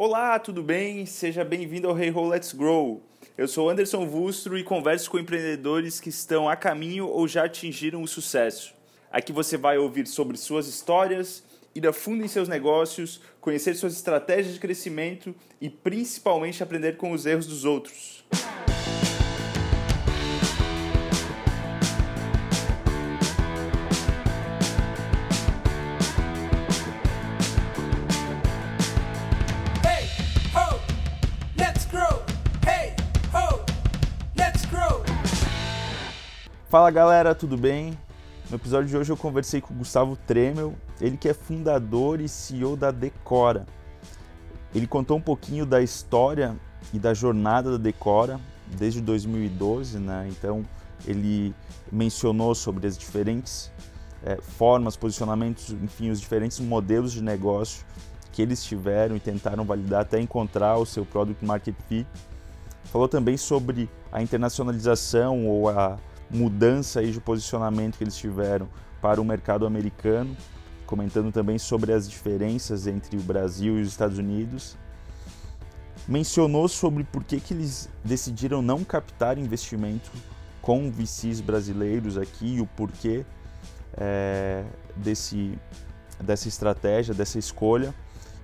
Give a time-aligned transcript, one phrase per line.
[0.00, 1.04] Olá, tudo bem?
[1.06, 3.02] Seja bem-vindo ao Hey Ho Let's Grow.
[3.36, 8.00] Eu sou Anderson Vustro e converso com empreendedores que estão a caminho ou já atingiram
[8.00, 8.72] o sucesso.
[9.10, 11.42] Aqui você vai ouvir sobre suas histórias,
[11.74, 17.10] ir a fundo em seus negócios, conhecer suas estratégias de crescimento e principalmente aprender com
[17.10, 18.24] os erros dos outros.
[36.68, 37.98] Fala galera, tudo bem?
[38.50, 42.28] No episódio de hoje eu conversei com o Gustavo Tremel, ele que é fundador e
[42.28, 43.64] CEO da Decora.
[44.74, 46.54] Ele contou um pouquinho da história
[46.92, 50.28] e da jornada da Decora desde 2012, né?
[50.28, 50.62] Então
[51.06, 51.54] ele
[51.90, 53.72] mencionou sobre as diferentes
[54.22, 57.82] é, formas, posicionamentos, enfim, os diferentes modelos de negócio
[58.30, 62.06] que eles tiveram e tentaram validar até encontrar o seu product market fit.
[62.92, 65.98] Falou também sobre a internacionalização ou a
[66.30, 68.68] mudança aí de posicionamento que eles tiveram
[69.00, 70.36] para o mercado americano,
[70.86, 74.76] comentando também sobre as diferenças entre o Brasil e os Estados Unidos.
[76.06, 80.10] Mencionou sobre por que, que eles decidiram não captar investimento
[80.62, 83.24] com VCs brasileiros aqui e o porquê
[83.96, 84.64] é,
[84.96, 85.58] desse,
[86.22, 87.94] dessa estratégia, dessa escolha.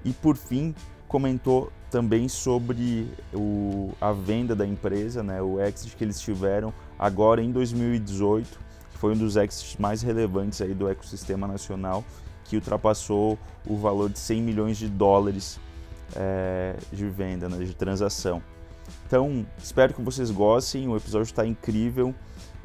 [0.05, 0.75] E por fim,
[1.09, 7.43] comentou também sobre o, a venda da empresa, né, o exit que eles tiveram agora
[7.43, 8.59] em 2018,
[8.93, 12.03] que foi um dos exits mais relevantes aí do ecossistema nacional,
[12.47, 15.61] que ultrapassou o valor de 100 milhões de dólares
[16.17, 18.43] é, de venda, né, de transação.
[19.07, 22.15] Então, espero que vocês gostem, o episódio está incrível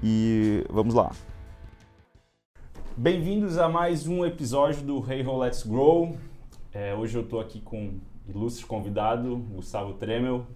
[0.01, 1.11] e vamos lá.
[2.95, 6.15] Bem-vindos a mais um episódio do Hey Ho Let's Grow.
[6.73, 10.47] É, hoje eu estou aqui com um ilustre convidado, Gustavo Tremel.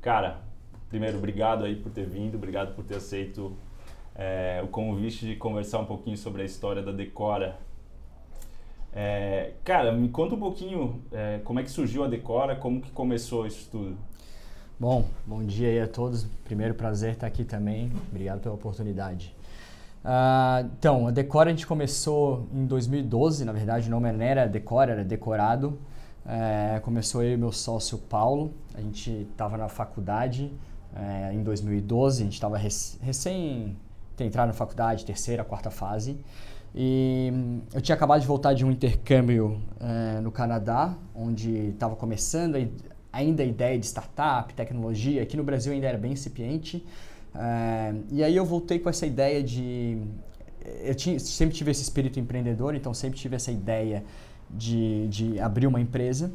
[0.00, 0.47] Cara,
[0.88, 3.56] primeiro, obrigado aí por ter vindo, obrigado por ter aceito
[4.14, 7.56] é, o convite de conversar um pouquinho sobre a história da Decora.
[8.92, 12.90] É, cara, me conta um pouquinho é, como é que surgiu a Decora, como que
[12.90, 13.96] começou isso tudo.
[14.80, 16.24] Bom, bom dia aí a todos.
[16.44, 17.92] Primeiro prazer estar aqui também.
[18.10, 19.34] Obrigado pela oportunidade.
[20.04, 24.46] Uh, então, a Decora a gente começou em 2012, na verdade o nome não era
[24.46, 25.78] Decora, era Decorado.
[26.26, 30.52] É, começou eu e meu sócio Paulo, a gente estava na faculdade
[30.94, 33.76] é, em 2012, a gente estava rec recém
[34.16, 36.18] ter entrado na faculdade, terceira, quarta fase.
[36.74, 41.96] E hum, eu tinha acabado de voltar de um intercâmbio é, no Canadá, onde estava
[41.96, 42.56] começando
[43.12, 45.22] ainda a ideia de startup, tecnologia.
[45.22, 46.84] Aqui no Brasil ainda era bem incipiente.
[47.34, 49.98] É, e aí eu voltei com essa ideia de.
[50.82, 54.04] Eu tinha, sempre tive esse espírito empreendedor, então sempre tive essa ideia
[54.50, 56.32] de, de abrir uma empresa.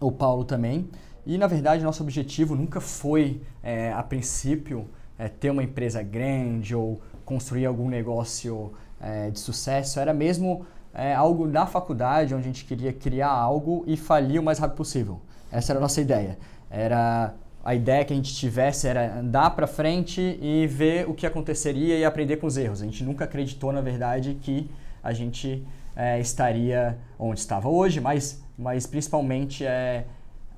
[0.00, 0.88] O Paulo também.
[1.24, 4.88] E na verdade, nosso objetivo nunca foi, é, a princípio,
[5.18, 10.00] é, ter uma empresa grande ou construir algum negócio é, de sucesso.
[10.00, 14.42] Era mesmo é, algo na faculdade, onde a gente queria criar algo e falir o
[14.42, 15.20] mais rápido possível.
[15.50, 16.38] Essa era a nossa ideia.
[16.70, 17.34] Era
[17.64, 21.96] a ideia que a gente tivesse era andar para frente e ver o que aconteceria
[21.96, 22.82] e aprender com os erros.
[22.82, 24.68] A gente nunca acreditou, na verdade, que
[25.02, 30.06] a gente é, estaria onde estava hoje, mas, mas principalmente é,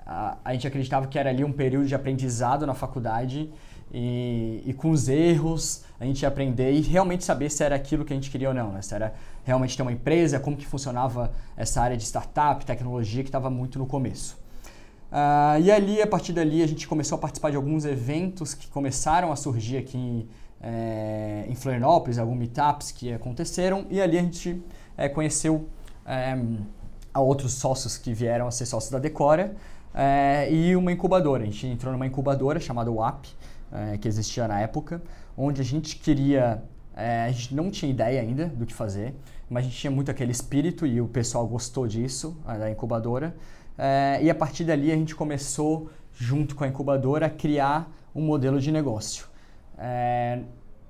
[0.06, 3.50] a, a, gente acreditava que era ali um período de aprendizado na faculdade
[3.92, 8.04] e, e, com os erros a gente ia aprender e realmente saber se era aquilo
[8.04, 8.82] que a gente queria ou não, né?
[8.82, 9.14] se era
[9.44, 13.78] realmente ter uma empresa, como que funcionava essa área de startup, tecnologia que estava muito
[13.78, 14.36] no começo.
[15.12, 18.66] Uh, e ali, a partir dali, a gente começou a participar de alguns eventos que
[18.66, 20.28] começaram a surgir aqui em,
[20.60, 24.60] é, em Florianópolis, alguns meetups que aconteceram, e ali a gente
[24.96, 25.68] é, conheceu
[26.04, 26.36] é,
[27.12, 29.54] a outros sócios que vieram a ser sócios da Decora
[29.94, 31.44] é, e uma incubadora.
[31.44, 33.26] A gente entrou numa incubadora chamada WAP,
[33.72, 35.00] é, que existia na época,
[35.36, 36.62] onde a gente queria.
[36.96, 39.14] É, a gente não tinha ideia ainda do que fazer,
[39.48, 43.34] mas a gente tinha muito aquele espírito e o pessoal gostou disso, da incubadora.
[43.76, 48.22] É, e a partir dali a gente começou, junto com a incubadora, a criar um
[48.22, 49.26] modelo de negócio.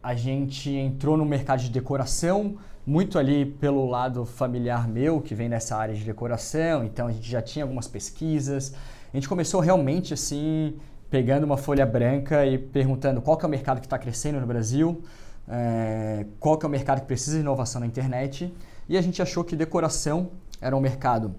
[0.02, 5.48] a gente entrou no mercado de decoração, muito ali pelo lado familiar meu, que vem
[5.48, 8.74] nessa área de decoração, então a gente já tinha algumas pesquisas.
[9.14, 10.74] A gente começou realmente assim,
[11.08, 15.04] pegando uma folha branca e perguntando qual é o mercado que está crescendo no Brasil,
[15.48, 18.52] é, qual é o mercado que precisa de inovação na internet,
[18.88, 20.30] e a gente achou que decoração
[20.60, 21.32] era um mercado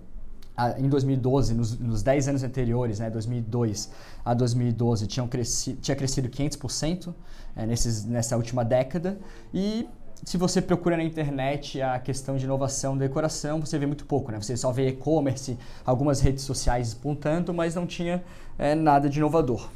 [0.78, 3.92] em 2012, nos, nos 10 anos anteriores, né, 2002
[4.24, 7.14] a 2012, tinham cresci, tinha crescido 500%
[7.58, 9.20] é, nesses, nessa última década
[9.54, 9.86] e
[10.26, 14.32] se você procura na internet a questão de inovação da decoração, você vê muito pouco,
[14.32, 14.42] né?
[14.42, 15.56] Você só vê e-commerce,
[15.86, 18.24] algumas redes sociais espontando, mas não tinha
[18.58, 19.70] é, nada de inovador.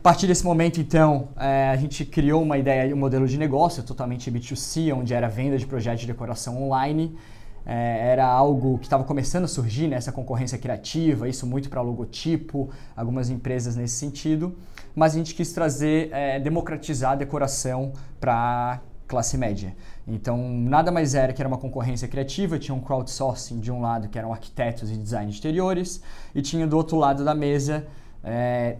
[0.00, 3.80] A partir desse momento, então, é, a gente criou uma ideia, um modelo de negócio
[3.84, 7.16] totalmente B2C, onde era venda de projetos de decoração online.
[7.64, 11.80] É, era algo que estava começando a surgir, né, essa concorrência criativa, isso muito para
[11.80, 14.56] logotipo, algumas empresas nesse sentido.
[14.96, 16.10] Mas a gente quis trazer,
[16.42, 18.80] democratizar a decoração para
[19.14, 19.76] classe média.
[20.08, 24.08] Então, nada mais era que era uma concorrência criativa, tinha um crowdsourcing de um lado,
[24.08, 26.02] que eram arquitetos e design de interiores,
[26.34, 27.86] e tinha do outro lado da mesa
[28.24, 28.76] é,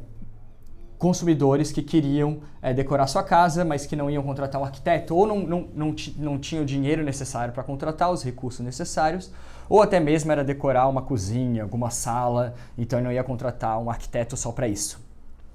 [0.99, 5.25] consumidores que queriam é, decorar sua casa, mas que não iam contratar um arquiteto, ou
[5.25, 9.31] não, não, não, não tinham o dinheiro necessário para contratar, os recursos necessários,
[9.69, 14.37] ou até mesmo era decorar uma cozinha, alguma sala, então não ia contratar um arquiteto
[14.37, 15.01] só para isso.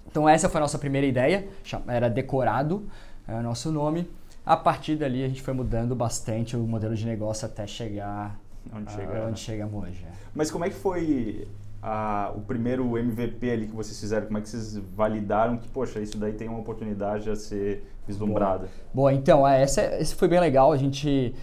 [0.09, 1.49] Então essa foi a nossa primeira ideia,
[1.85, 2.87] era decorado,
[3.27, 4.07] é o nosso nome.
[4.45, 8.39] A partir dali a gente foi mudando bastante o modelo de negócio até chegar
[8.73, 10.05] onde, chega, onde chegamos hoje.
[10.05, 10.11] É.
[10.33, 11.47] Mas como é que foi
[11.81, 14.27] a, o primeiro MVP ali que vocês fizeram?
[14.27, 18.67] Como é que vocês validaram que, poxa, isso daí tem uma oportunidade a ser vislumbrada?
[18.93, 20.71] Boa, então, é, essa, esse foi bem legal.
[20.71, 21.33] A gente,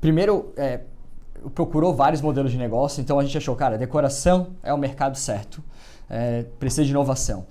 [0.00, 0.80] primeiro, é,
[1.54, 5.62] procurou vários modelos de negócio, então a gente achou, cara, decoração é o mercado certo,
[6.08, 7.46] é, precisa de inovação.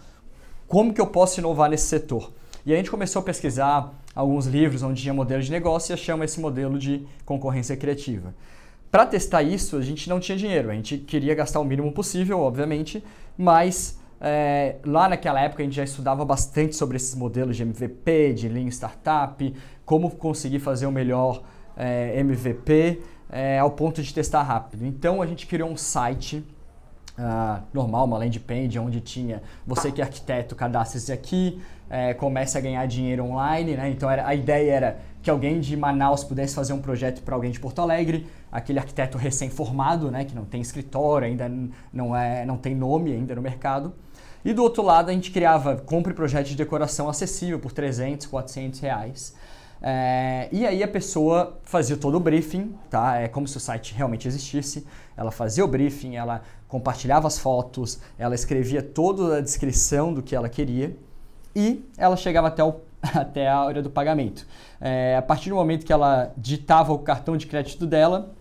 [0.67, 2.31] Como que eu posso inovar nesse setor?
[2.65, 6.25] E a gente começou a pesquisar alguns livros onde tinha modelo de negócio e achamos
[6.25, 8.33] esse modelo de concorrência criativa.
[8.91, 12.39] Para testar isso, a gente não tinha dinheiro, a gente queria gastar o mínimo possível,
[12.39, 13.03] obviamente,
[13.35, 18.33] mas é, lá naquela época a gente já estudava bastante sobre esses modelos de MVP,
[18.33, 19.53] de Lean Startup,
[19.85, 21.41] como conseguir fazer o melhor
[21.75, 24.85] é, MVP é, ao ponto de testar rápido.
[24.85, 26.43] Então a gente criou um site
[27.17, 32.57] Uh, normal, uma landing page onde tinha você que é arquiteto, cadastre-se aqui, é, comece
[32.57, 33.75] a ganhar dinheiro online.
[33.75, 33.91] Né?
[33.91, 37.51] Então era, a ideia era que alguém de Manaus pudesse fazer um projeto para alguém
[37.51, 41.49] de Porto Alegre, aquele arquiteto recém-formado, né, que não tem escritório, ainda
[41.93, 43.93] não, é, não tem nome ainda no mercado.
[44.43, 48.79] E do outro lado a gente criava compre projeto de decoração acessível por 300, 400
[48.79, 49.35] reais.
[49.85, 53.17] É, e aí a pessoa fazia todo o briefing, tá?
[53.17, 54.87] É como se o site realmente existisse.
[55.17, 60.33] Ela fazia o briefing, ela compartilhava as fotos, ela escrevia toda a descrição do que
[60.33, 60.95] ela queria
[61.53, 62.75] e ela chegava até, o,
[63.13, 64.47] até a hora do pagamento.
[64.79, 68.33] É, a partir do momento que ela digitava o cartão de crédito dela,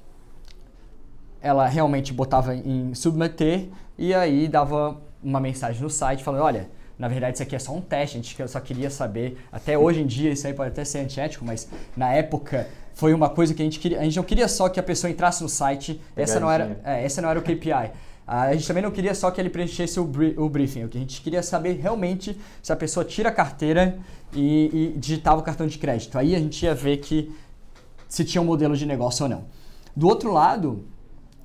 [1.40, 3.68] ela realmente botava em submeter
[3.98, 6.70] e aí dava uma mensagem no site falando, olha,
[7.02, 9.36] na verdade, isso aqui é só um teste, a gente só queria saber.
[9.50, 13.28] Até hoje em dia, isso aí pode até ser antiético, mas na época foi uma
[13.28, 13.98] coisa que a gente queria.
[13.98, 17.04] A gente não queria só que a pessoa entrasse no site, essa não, era, é,
[17.04, 17.90] essa não era o KPI.
[18.24, 21.00] A gente também não queria só que ele preenchesse o, o briefing, o que a
[21.00, 23.98] gente queria saber realmente se a pessoa tira a carteira
[24.32, 26.16] e, e digitava o cartão de crédito.
[26.16, 27.34] Aí a gente ia ver que
[28.08, 29.44] se tinha um modelo de negócio ou não.
[29.94, 30.84] Do outro lado,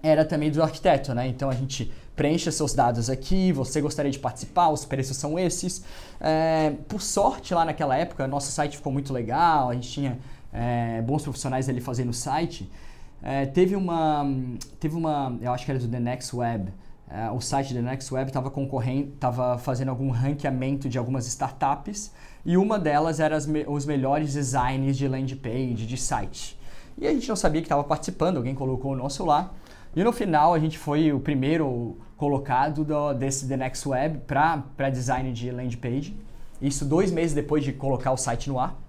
[0.04, 1.28] era também do arquiteto, né?
[1.28, 5.86] Então a gente preencha seus dados aqui, você gostaria de participar, os preços são esses.
[6.20, 10.20] É, por sorte, lá naquela época, nosso site ficou muito legal, a gente tinha
[10.52, 12.70] é, bons profissionais ali fazendo o site.
[13.22, 14.26] É, teve uma,
[14.80, 16.74] teve uma, eu acho que era do The Next Web,
[17.10, 22.12] é, o site The Next Web estava concorrendo, estava fazendo algum ranqueamento de algumas startups
[22.44, 26.58] e uma delas era me, os melhores designs de landing page, de site.
[26.98, 29.52] E a gente não sabia que estava participando, alguém colocou o nosso lá.
[29.98, 34.92] E no final a gente foi o primeiro colocado do, desse The Next Web para
[34.92, 36.16] design de landing page.
[36.62, 38.80] Isso dois meses depois de colocar o site no ar.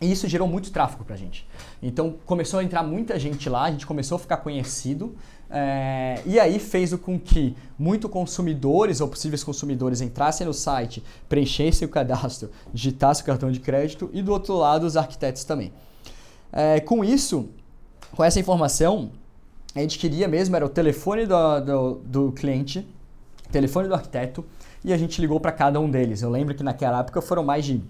[0.00, 1.44] E isso gerou muito tráfego para a gente.
[1.82, 5.16] Então começou a entrar muita gente lá, a gente começou a ficar conhecido.
[5.50, 11.84] É, e aí fez com que muitos consumidores ou possíveis consumidores entrassem no site, preenchessem
[11.84, 15.72] o cadastro, digitassem o cartão de crédito e do outro lado os arquitetos também.
[16.52, 17.48] É, com isso,
[18.14, 19.10] com essa informação,
[19.74, 22.86] a gente queria mesmo, era o telefone do, do, do cliente,
[23.50, 24.44] telefone do arquiteto,
[24.84, 26.22] e a gente ligou para cada um deles.
[26.22, 27.82] Eu lembro que naquela época foram mais de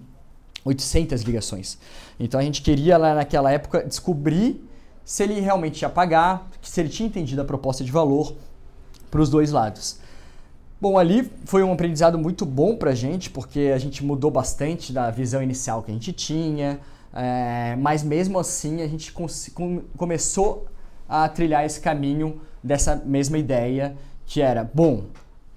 [0.63, 1.77] 800 ligações.
[2.19, 4.67] Então a gente queria lá naquela época descobrir
[5.03, 8.35] se ele realmente ia pagar, se ele tinha entendido a proposta de valor
[9.11, 9.99] para os dois lados.
[10.81, 14.91] Bom, ali foi um aprendizado muito bom para a gente, porque a gente mudou bastante
[14.91, 16.79] da visão inicial que a gente tinha,
[17.13, 19.27] é, mas mesmo assim a gente com
[19.95, 20.65] começou
[21.07, 23.95] a trilhar esse caminho dessa mesma ideia,
[24.25, 25.05] que era, bom,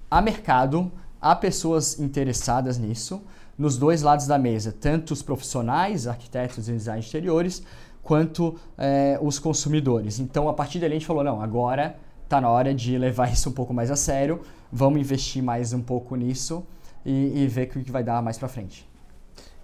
[0.09, 3.21] há mercado, há pessoas interessadas nisso,
[3.57, 7.63] nos dois lados da mesa, tanto os profissionais, arquitetos e design exteriores,
[8.01, 10.19] quanto é, os consumidores.
[10.19, 13.49] Então, a partir dali, a gente falou: não, agora está na hora de levar isso
[13.49, 14.41] um pouco mais a sério,
[14.71, 16.65] vamos investir mais um pouco nisso
[17.05, 18.88] e, e ver o que vai dar mais para frente.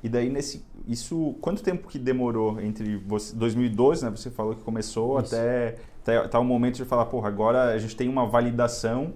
[0.06, 4.62] E daí nesse isso quanto tempo que demorou entre você 2012, né, você falou que
[4.62, 5.36] começou isso.
[5.36, 9.16] até até, até o momento de falar, porra, agora a gente tem uma validação.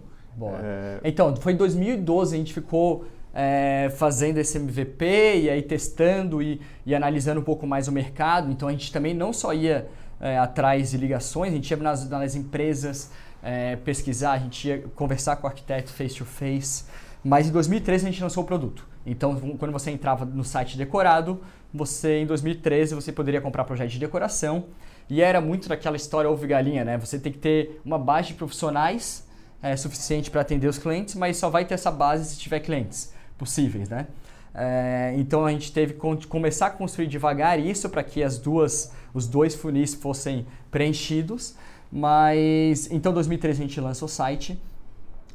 [0.63, 0.99] É...
[1.03, 5.05] Então, foi em 2012 a gente ficou é, fazendo esse MVP
[5.41, 8.51] e aí testando e, e, analisando um pouco mais o mercado.
[8.51, 9.87] Então a gente também não só ia
[10.19, 13.11] é, atrás de ligações, a gente ia nas, nas empresas
[13.43, 16.85] é, pesquisar, a gente ia conversar com o arquiteto face to face.
[17.23, 18.88] Mas em 2013 a gente lançou o produto.
[19.05, 21.41] Então, quando você entrava no site decorado,
[21.73, 24.65] você em 2013 você poderia comprar projeto de decoração
[25.09, 26.97] e era muito daquela história ovo galinha, né?
[26.97, 29.25] Você tem que ter uma base de profissionais
[29.61, 33.13] é, suficiente para atender os clientes, mas só vai ter essa base se tiver clientes
[33.37, 34.07] possíveis, né?
[34.53, 38.91] É, então a gente teve que começar a construir devagar isso para que as duas,
[39.13, 41.55] os dois funis fossem preenchidos.
[41.91, 44.59] Mas então, em 2013 a gente lança o site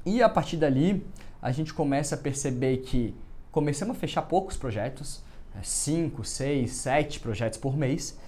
[0.07, 1.05] e a partir dali
[1.43, 3.15] a gente começa a perceber que
[3.55, 5.23] começamos a fechar poucos projetos,
[5.63, 8.19] 5, 6, 7 projetos por mês,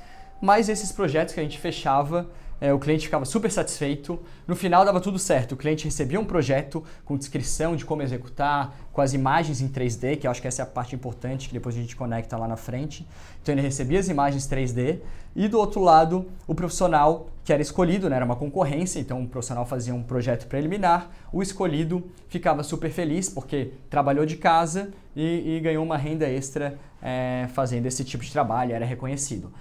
[0.40, 4.18] mas esses projetos que a gente fechava é, o cliente ficava super satisfeito.
[4.46, 5.52] No final dava tudo certo.
[5.52, 10.18] O cliente recebia um projeto com descrição de como executar, com as imagens em 3D,
[10.18, 12.48] que eu acho que essa é a parte importante que depois a gente conecta lá
[12.48, 13.06] na frente.
[13.42, 15.00] Então ele recebia as imagens 3D
[15.34, 19.28] e do outro lado o profissional que era escolhido, né, era uma concorrência, então o
[19.28, 25.56] profissional fazia um projeto preliminar, o escolhido ficava super feliz porque trabalhou de casa e,
[25.56, 29.52] e ganhou uma renda extra é, fazendo esse tipo de trabalho, era reconhecido.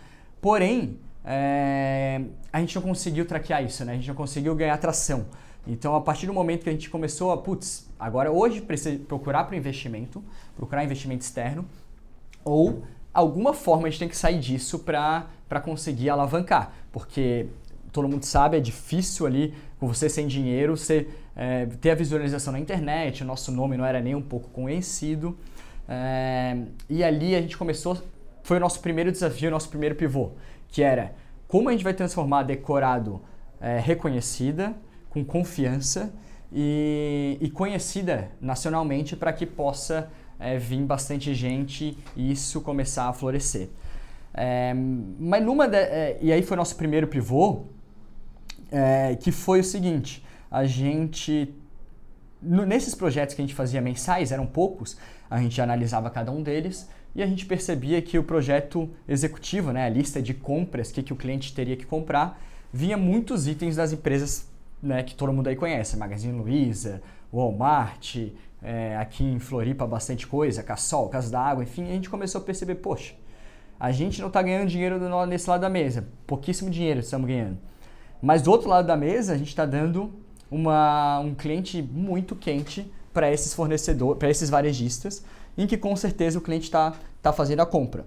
[0.41, 2.21] Porém, é,
[2.53, 3.93] a gente não conseguiu traquear isso, né?
[3.93, 5.25] A gente não conseguiu ganhar tração.
[5.67, 9.45] Então, a partir do momento que a gente começou a, putz, agora hoje precisa procurar
[9.45, 10.23] para investimento,
[10.55, 11.65] procurar investimento externo,
[12.43, 17.47] ou alguma forma a gente tem que sair disso para conseguir alavancar, porque
[17.91, 22.53] todo mundo sabe, é difícil ali, com você sem dinheiro, você é, ter a visualização
[22.53, 25.35] na internet, o nosso nome não era nem um pouco conhecido,
[25.89, 27.97] é, e ali a gente começou,
[28.43, 30.31] foi o nosso primeiro desafio, o nosso primeiro pivô
[30.75, 31.15] que era
[31.47, 33.21] como a gente vai transformar decorado
[33.61, 34.75] é, reconhecida,
[35.09, 36.13] com confiança
[36.51, 43.13] e, e conhecida nacionalmente para que possa é, vir bastante gente e isso começar a
[43.13, 43.69] florescer.
[44.33, 44.73] É,
[45.17, 47.67] mas numa de, é, e aí foi nosso primeiro pivô,
[48.69, 51.55] é, que foi o seguinte: a gente
[52.41, 54.97] nesses projetos que a gente fazia mensais, eram poucos,
[55.29, 59.85] a gente analisava cada um deles e a gente percebia que o projeto executivo, né,
[59.85, 62.41] a lista de compras, que, que o cliente teria que comprar,
[62.73, 64.47] vinha muitos itens das empresas
[64.83, 67.01] né, que todo mundo aí conhece, Magazine Luiza,
[67.33, 68.17] Walmart,
[68.61, 72.43] é, aqui em Floripa bastante coisa, Cassol, Casa da Água, enfim, a gente começou a
[72.43, 73.13] perceber, poxa,
[73.79, 77.57] a gente não está ganhando dinheiro nesse lado da mesa, pouquíssimo dinheiro estamos ganhando.
[78.21, 80.11] Mas do outro lado da mesa, a gente está dando
[80.49, 85.23] uma, um cliente muito quente para esses fornecedores, para esses varejistas,
[85.57, 88.05] em que com certeza o cliente está tá fazendo a compra.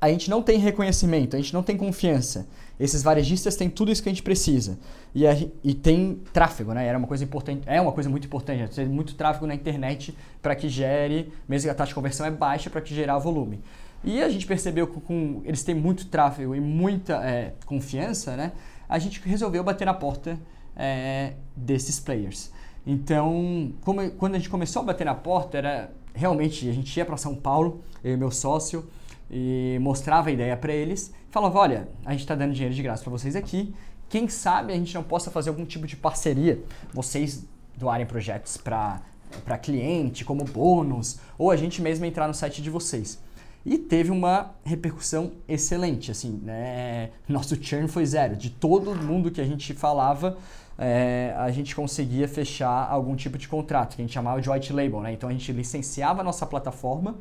[0.00, 2.48] A gente não tem reconhecimento, a gente não tem confiança.
[2.78, 4.78] Esses varejistas têm tudo isso que a gente precisa.
[5.14, 6.86] E, a, e tem tráfego, né?
[6.86, 8.74] Era uma coisa importante, é uma coisa muito importante.
[8.74, 12.30] Tem muito tráfego na internet para que gere, mesmo que a taxa de conversão é
[12.30, 13.60] baixa, para que gerar volume.
[14.02, 18.52] E a gente percebeu que com, eles têm muito tráfego e muita é, confiança, né?
[18.88, 20.38] A gente resolveu bater na porta
[20.74, 22.50] é, desses players.
[22.86, 27.04] Então, como, quando a gente começou a bater na porta, era realmente a gente ia
[27.04, 28.88] para São Paulo, eu e meu sócio,
[29.30, 33.02] e mostrava a ideia para eles, falava: olha, a gente está dando dinheiro de graça
[33.02, 33.74] para vocês aqui,
[34.08, 36.62] quem sabe a gente não possa fazer algum tipo de parceria,
[36.92, 37.44] vocês
[37.76, 39.02] doarem projetos para
[39.44, 43.18] para cliente como bônus ou a gente mesmo entrar no site de vocês.
[43.64, 47.10] E teve uma repercussão excelente, assim, né?
[47.28, 48.34] Nosso churn foi zero.
[48.34, 50.38] De todo mundo que a gente falava,
[50.82, 54.72] é, a gente conseguia fechar algum tipo de contrato, que a gente chamava de white
[54.72, 55.12] label, né?
[55.12, 57.16] Então a gente licenciava a nossa plataforma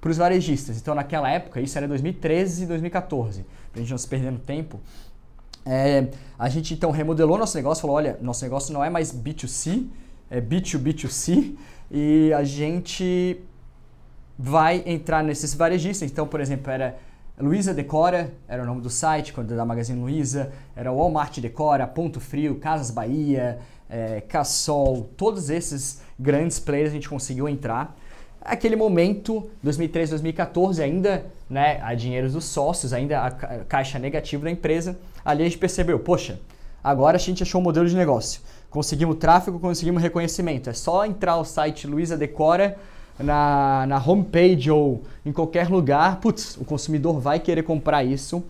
[0.00, 0.76] para os varejistas.
[0.78, 4.78] Então naquela época, isso era 2013 e 2014, para a gente não se perdendo tempo,
[5.66, 6.06] é,
[6.38, 9.88] a gente então remodelou nosso negócio, falou, olha, nosso negócio não é mais B2C,
[10.30, 11.56] é B2B2C,
[11.90, 13.40] e a gente
[14.38, 16.08] vai entrar nesses varejistas.
[16.08, 16.96] Então, por exemplo, era
[17.40, 22.20] Luiza Decora, era o nome do site, quando da Magazine Luiza, era Walmart Decora, Ponto
[22.20, 27.96] Frio, Casas Bahia, é, Cassol, todos esses grandes players a gente conseguiu entrar.
[28.40, 33.30] Aquele momento, 2013, 2014, ainda né, a dinheiro dos sócios, ainda a
[33.64, 36.38] caixa negativa da empresa, ali a gente percebeu, poxa,
[36.82, 38.40] agora a gente achou um modelo de negócio.
[38.70, 40.70] Conseguimos tráfego, conseguimos reconhecimento.
[40.70, 42.78] É só entrar no site Luiza Decora,
[43.22, 48.44] na, na homepage ou em qualquer lugar, putz, o consumidor vai querer comprar isso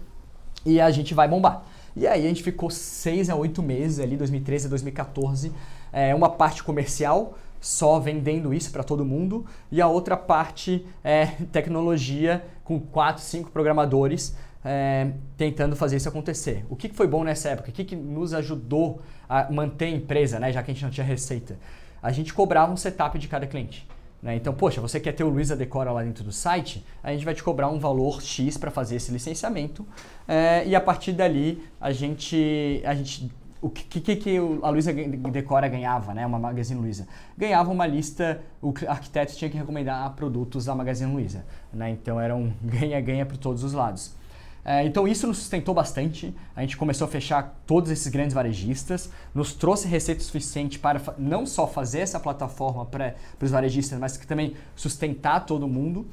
[0.65, 1.63] e a gente vai bombar.
[1.97, 5.53] E aí a gente ficou seis a oito meses ali, 2013 a 2014,
[5.93, 11.27] é, uma parte comercial só vendendo isso para todo mundo, e a outra parte é
[11.53, 14.35] tecnologia com quatro, cinco programadores
[14.65, 16.65] é, tentando fazer isso acontecer.
[16.71, 17.71] O que, foi bom nessa época?
[17.71, 20.91] O que, que nos ajudou a manter a empresa, né, já que a gente não
[20.91, 21.59] tinha receita?
[22.03, 23.87] A gente cobrava um setup de cada cliente.
[24.23, 24.37] Né?
[24.37, 27.35] Então, poxa, você quer ter o Luiza Decora lá dentro do site, a gente vai
[27.35, 29.87] te cobrar um valor X para fazer esse licenciamento
[30.29, 33.31] é, e a partir dali a gente, a gente
[33.63, 36.25] o que, que, que a Luiza Decora ganhava, né?
[36.25, 37.07] Uma Magazine Luiza?
[37.37, 41.45] Ganhava uma lista, o arquiteto tinha que recomendar produtos da Magazine Luiza.
[41.73, 41.91] Né?
[41.91, 44.15] Então era um ganha-ganha para todos os lados.
[44.65, 46.35] É, então isso nos sustentou bastante.
[46.55, 51.47] A gente começou a fechar todos esses grandes varejistas, nos trouxe receita suficiente para não
[51.47, 56.07] só fazer essa plataforma para os varejistas, mas também sustentar todo mundo.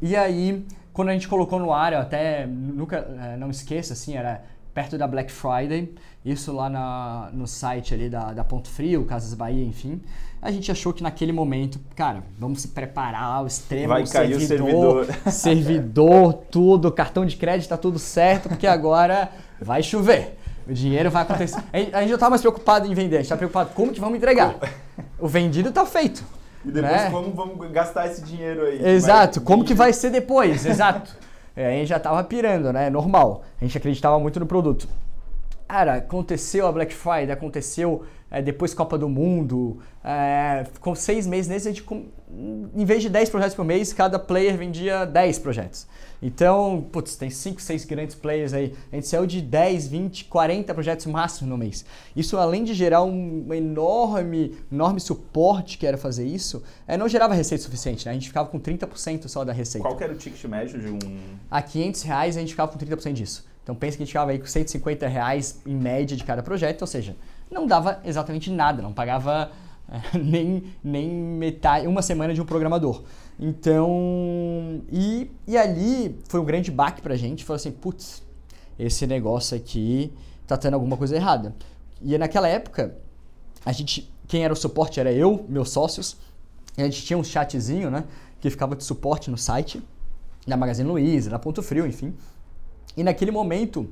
[0.00, 4.16] E aí, quando a gente colocou no ar, eu até nunca é, não esqueça, assim,
[4.16, 4.42] era
[4.76, 5.90] perto da Black Friday,
[6.22, 10.02] isso lá na, no site ali da, da Ponto Frio, Casas Bahia, enfim.
[10.42, 15.00] A gente achou que naquele momento, cara, vamos se preparar o extremo, Vai cair servidor,
[15.00, 20.36] o servidor, servidor, tudo, cartão de crédito, tá tudo certo, porque agora vai chover.
[20.68, 21.58] O dinheiro vai acontecer.
[21.72, 24.18] A gente não estava mais preocupado em vender, a gente estava preocupado como que vamos
[24.18, 24.56] entregar.
[25.18, 26.22] O vendido está feito.
[26.62, 27.10] E depois né?
[27.10, 28.86] como vamos gastar esse dinheiro aí?
[28.86, 30.66] Exato, como que vai ser depois?
[30.66, 31.16] Exato.
[31.56, 32.90] É, a gente já tava pirando, né?
[32.90, 33.42] Normal.
[33.60, 34.86] A gente acreditava muito no produto.
[35.66, 39.78] Cara, aconteceu a Black Friday, aconteceu é, depois Copa do Mundo.
[40.04, 41.84] É, com seis meses nesse, a gente,
[42.74, 45.86] em vez de 10 projetos por mês, cada player vendia 10 projetos.
[46.22, 48.74] Então, putz, tem 5, 6 grandes players aí.
[48.90, 51.84] A gente saiu de 10, 20, 40 projetos máximo no mês.
[52.14, 57.34] Isso, além de gerar um enorme, enorme suporte que era fazer isso, é, não gerava
[57.34, 58.06] receita suficiente.
[58.06, 58.12] Né?
[58.12, 59.86] A gente ficava com 30% só da receita.
[59.86, 60.98] Qual que era o ticket médio de um...
[61.50, 63.44] A 500 reais a gente ficava com 30% disso.
[63.62, 66.82] Então pensa que a gente ficava aí com 150 reais em média de cada projeto,
[66.82, 67.16] ou seja,
[67.50, 69.50] não dava exatamente nada, não pagava
[69.88, 73.02] é, nem, nem metade, uma semana de um programador.
[73.38, 78.22] Então, e, e ali foi um grande baque pra gente, falou assim, putz,
[78.78, 80.12] esse negócio aqui
[80.46, 81.54] tá tendo alguma coisa errada.
[82.02, 82.96] E naquela época,
[83.64, 86.16] a gente, quem era o suporte era eu, meus sócios,
[86.76, 88.04] a gente tinha um chatzinho, né,
[88.40, 89.82] que ficava de suporte no site,
[90.46, 92.14] da Magazine Luiza, da Ponto Frio, enfim.
[92.96, 93.88] E naquele momento,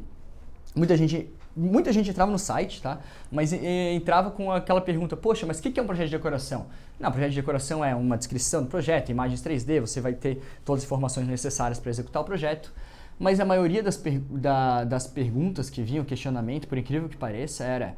[0.74, 2.98] muita gente muita gente entrava no site, tá?
[3.30, 3.58] Mas e,
[3.94, 6.66] entrava com aquela pergunta: poxa, mas o que, que é um projeto de decoração?
[6.98, 10.82] Não, projeto de decoração é uma descrição do projeto, imagens 3D, você vai ter todas
[10.82, 12.72] as informações necessárias para executar o projeto.
[13.18, 17.64] Mas a maioria das, per da, das perguntas que vinham, questionamento, por incrível que pareça,
[17.64, 17.96] era: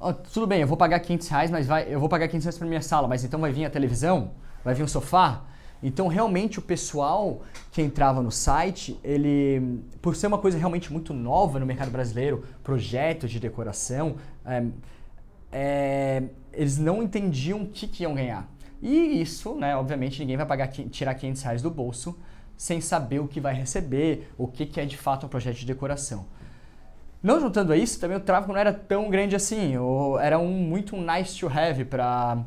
[0.00, 2.58] oh, tudo bem, eu vou pagar 500 reais, mas vai, eu vou pagar 500 reais
[2.58, 4.32] para minha sala, mas então vai vir a televisão?
[4.64, 5.42] Vai vir um sofá?
[5.82, 11.14] Então, realmente, o pessoal que entrava no site, ele, por ser uma coisa realmente muito
[11.14, 14.64] nova no mercado brasileiro, projetos de decoração, é,
[15.52, 18.48] é, eles não entendiam o que, que, iam ganhar.
[18.82, 22.18] E isso, né, obviamente, ninguém vai pagar, tirar 500 reais do bolso
[22.56, 25.66] sem saber o que vai receber, o que, que é de fato um projeto de
[25.66, 26.26] decoração.
[27.22, 29.74] Não juntando a isso, também o tráfego não era tão grande assim,
[30.20, 32.44] era um, muito um nice to have para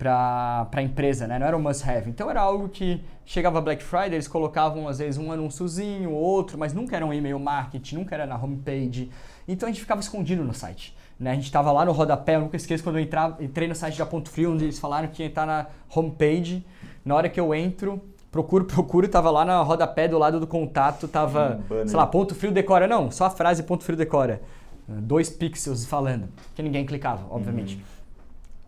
[0.00, 1.38] para a empresa, né?
[1.38, 2.08] Não era um must have.
[2.08, 6.72] Então era algo que chegava Black Friday, eles colocavam às vezes um anúnciozinho, outro, mas
[6.72, 9.10] nunca era um e-mail marketing, nunca era na homepage.
[9.46, 10.96] Então a gente ficava escondido no site.
[11.18, 11.32] Né?
[11.32, 13.98] A gente estava lá no rodapé, eu nunca esqueço quando eu entrava, entrei no site
[13.98, 16.64] da Ponto Frio, onde eles falaram que ia estar na homepage.
[17.04, 18.00] Na hora que eu entro,
[18.32, 22.34] procuro, procuro, tava lá na rodapé do lado do contato, tava, hum, sei lá, Ponto
[22.34, 22.86] Frio decora.
[22.86, 24.40] Não, só a frase Ponto Frio decora.
[24.88, 27.76] Dois pixels falando, que ninguém clicava, obviamente.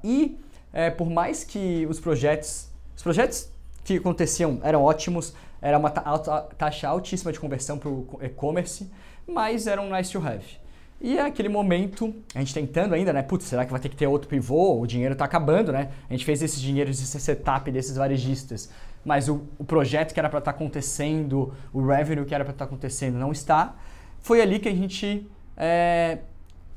[0.04, 0.10] Uhum.
[0.10, 0.38] E
[0.72, 3.48] é, por mais que os projetos, os projetos
[3.84, 8.90] que aconteciam eram ótimos, era uma taxa altíssima de conversão para o e-commerce,
[9.26, 10.62] mas eram um nice to have.
[11.00, 13.22] E é aquele momento, a gente tentando ainda, né?
[13.22, 14.80] Putz, será que vai ter que ter outro pivô?
[14.80, 15.90] O dinheiro está acabando, né?
[16.08, 18.70] A gente fez esses dinheiros, esse setup desses varejistas,
[19.04, 22.52] mas o, o projeto que era para estar tá acontecendo, o revenue que era para
[22.52, 23.74] estar tá acontecendo não está.
[24.20, 25.28] Foi ali que a gente.
[25.56, 26.18] É,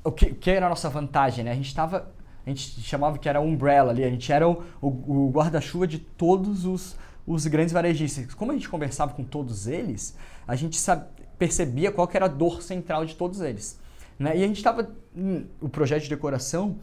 [0.04, 1.52] o que, que era a nossa vantagem, né?
[1.52, 2.08] A gente estava
[2.46, 5.98] a gente chamava que era umbrella ali, a gente era o, o, o guarda-chuva de
[5.98, 8.34] todos os, os grandes varejistas.
[8.34, 10.16] Como a gente conversava com todos eles,
[10.48, 11.06] a gente sabe,
[11.40, 13.80] percebia qual era a dor central de todos eles.
[14.20, 14.38] Né?
[14.38, 14.90] E a gente estava.
[15.16, 16.78] Hum, o projeto de decoração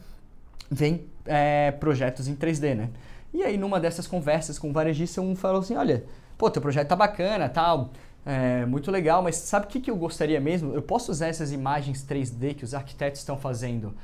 [0.71, 2.91] vem é, projetos em 3D, né?
[3.33, 6.05] E aí, numa dessas conversas com o varejista, um falou assim: olha,
[6.37, 7.91] pô, teu projeto tá bacana, tal.
[8.25, 10.75] É, muito legal, mas sabe o que, que eu gostaria mesmo?
[10.75, 13.95] Eu posso usar essas imagens 3D que os arquitetos estão fazendo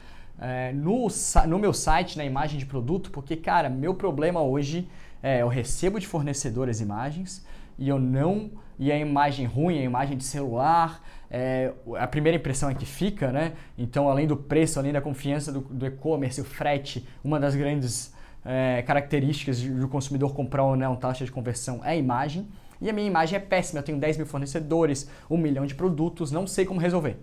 [0.41, 1.09] é, no,
[1.47, 4.89] no meu site, na imagem de produto, porque, cara, meu problema hoje
[5.23, 7.45] é eu recebo de fornecedor as imagens
[7.77, 12.71] e eu não e a imagem ruim, a imagem de celular, é, a primeira impressão
[12.71, 13.53] é que fica, né?
[13.77, 18.15] Então, além do preço, além da confiança do, do e-commerce, o frete, uma das grandes
[18.45, 22.47] é, características do consumidor comprar ou não taxa de conversão é a imagem.
[22.81, 26.31] E a minha imagem é péssima, eu tenho 10 mil fornecedores, um milhão de produtos,
[26.31, 27.17] não sei como resolver.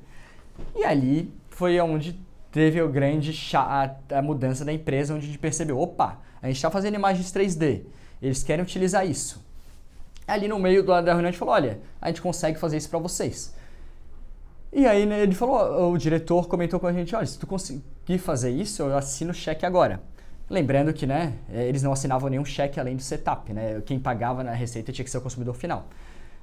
[0.76, 2.20] E ali foi onde
[2.56, 6.56] teve o grande a, a mudança da empresa, onde a gente percebeu, opa, a gente
[6.56, 7.82] está fazendo imagens 3D,
[8.22, 9.46] eles querem utilizar isso.
[10.26, 12.98] Ali no meio da reunião a gente falou, olha, a gente consegue fazer isso para
[12.98, 13.54] vocês.
[14.72, 18.20] E aí né, ele falou, o diretor comentou com a gente, olha, se tu conseguir
[18.20, 20.02] fazer isso, eu assino o cheque agora.
[20.50, 23.82] Lembrando que né, é, eles não assinavam nenhum cheque além do setup, né?
[23.86, 25.90] Quem pagava na receita tinha que ser o consumidor final.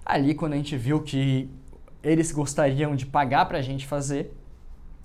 [0.04, 1.48] Ali, quando a gente viu que
[2.02, 4.34] eles gostariam de pagar para a gente fazer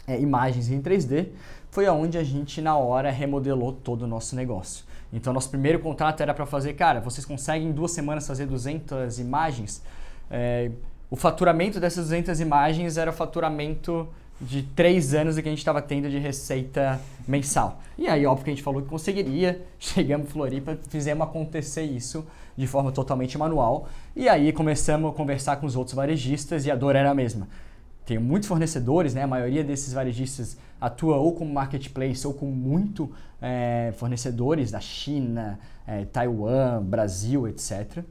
[0.07, 1.27] é, imagens em 3D,
[1.69, 4.85] foi aonde a gente, na hora, remodelou todo o nosso negócio.
[5.11, 9.19] Então, nosso primeiro contrato era para fazer, cara, vocês conseguem em duas semanas fazer 200
[9.19, 9.83] imagens?
[10.31, 10.71] É,
[11.09, 14.07] o faturamento dessas 200 imagens era o faturamento
[14.39, 17.81] de três anos que a gente estava tendo de receita mensal.
[17.97, 22.25] E aí, óbvio que a gente falou que conseguiria, chegamos em Floripa, fizemos acontecer isso
[22.55, 23.87] de forma totalmente manual.
[24.15, 27.47] E aí começamos a conversar com os outros varejistas e a dor era a mesma.
[28.07, 29.23] Tem muitos fornecedores, né?
[29.23, 35.59] a maioria desses varejistas atua ou como marketplace ou com muito é, fornecedores da China,
[35.85, 38.05] é, Taiwan, Brasil, etc.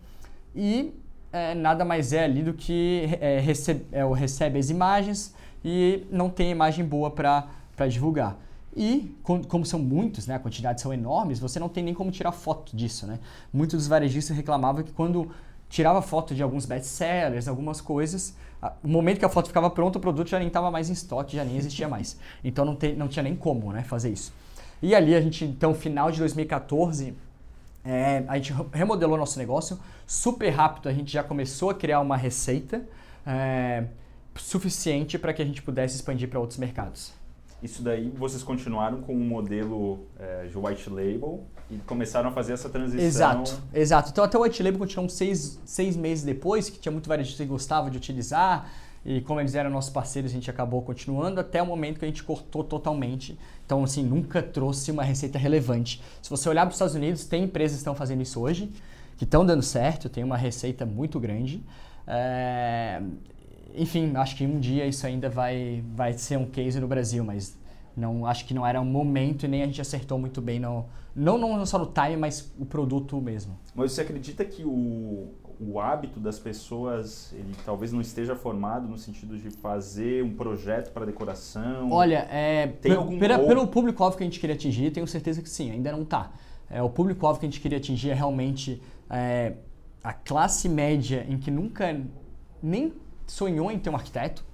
[0.55, 0.93] E
[1.33, 6.29] é, nada mais é ali do que é, recebe, é, recebe as imagens, e não
[6.29, 8.37] tem imagem boa para divulgar.
[8.77, 12.33] E como são muitos, né, a quantidade são enormes, você não tem nem como tirar
[12.33, 13.19] foto disso, né?
[13.51, 15.31] Muitos dos varejistas reclamavam que quando
[15.71, 18.37] tirava foto de alguns best-sellers, algumas coisas,
[18.83, 21.37] no momento que a foto ficava pronta, o produto já nem estava mais em estoque,
[21.37, 22.19] já nem existia mais.
[22.43, 24.33] Então não, te, não tinha nem como né, fazer isso.
[24.83, 27.15] E ali a gente, então, final de 2014,
[27.85, 32.17] é, a gente remodelou nosso negócio, super rápido a gente já começou a criar uma
[32.17, 32.83] receita.
[33.27, 33.85] É,
[34.41, 37.13] suficiente para que a gente pudesse expandir para outros mercados.
[37.63, 42.33] Isso daí vocês continuaram com o um modelo é, de white label e começaram a
[42.33, 43.05] fazer essa transição.
[43.05, 44.11] Exato, exato.
[44.11, 47.49] Então até o white label continuou seis, seis meses depois, que tinha muito varejista que
[47.49, 48.71] gostava de utilizar
[49.05, 52.09] e como eles eram nossos parceiros, a gente acabou continuando até o momento que a
[52.09, 53.39] gente cortou totalmente.
[53.65, 56.03] Então, assim, nunca trouxe uma receita relevante.
[56.21, 58.69] Se você olhar para os Estados Unidos, tem empresas que estão fazendo isso hoje,
[59.17, 61.63] que estão dando certo, tem uma receita muito grande.
[62.05, 63.01] É
[63.77, 67.57] enfim, acho que um dia isso ainda vai, vai ser um case no Brasil, mas
[67.97, 70.85] não acho que não era um momento e nem a gente acertou muito bem no,
[71.15, 73.59] não, não só no time, mas o produto mesmo.
[73.75, 78.99] Mas você acredita que o, o hábito das pessoas ele talvez não esteja formado no
[78.99, 81.91] sentido de fazer um projeto para decoração?
[81.91, 83.47] Olha, é, tem algum pela, ou...
[83.47, 86.33] pelo público-alvo que a gente queria atingir, tenho certeza que sim, ainda não está.
[86.69, 89.55] É, o público-alvo que a gente queria atingir é realmente é,
[90.03, 91.99] a classe média em que nunca
[92.63, 92.93] nem
[93.27, 94.45] sonhou em ter um arquiteto,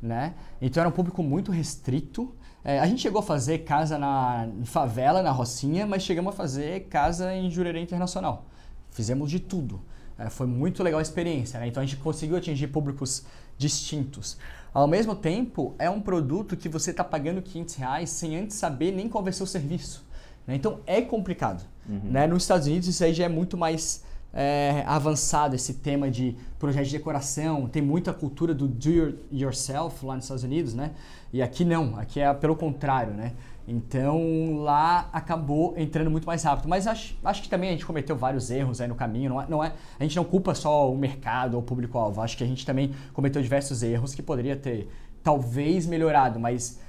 [0.00, 0.34] né?
[0.60, 2.34] Então era um público muito restrito.
[2.64, 6.84] É, a gente chegou a fazer casa na favela, na Rocinha, mas chegamos a fazer
[6.88, 8.46] casa em Jurerê Internacional.
[8.90, 9.80] Fizemos de tudo.
[10.18, 11.68] É, foi muito legal a experiência, né?
[11.68, 13.24] Então a gente conseguiu atingir públicos
[13.56, 14.36] distintos.
[14.72, 18.92] Ao mesmo tempo, é um produto que você está pagando 500 reais sem antes saber
[18.92, 20.04] nem qual vai ser o serviço.
[20.46, 20.54] Né?
[20.54, 21.64] Então é complicado.
[21.88, 22.00] Uhum.
[22.04, 22.26] Né?
[22.26, 26.86] Nos Estados Unidos isso aí já é muito mais é, avançado esse tema de projeto
[26.86, 30.92] de decoração, tem muita cultura do do yourself lá nos Estados Unidos, né?
[31.32, 33.32] E aqui não, aqui é pelo contrário, né?
[33.66, 36.68] Então lá acabou entrando muito mais rápido.
[36.68, 39.28] Mas acho, acho que também a gente cometeu vários erros aí no caminho.
[39.28, 42.22] Não é, não é, a gente não culpa só o mercado ou o público-alvo.
[42.22, 44.88] Acho que a gente também cometeu diversos erros que poderia ter
[45.22, 46.80] talvez melhorado, mas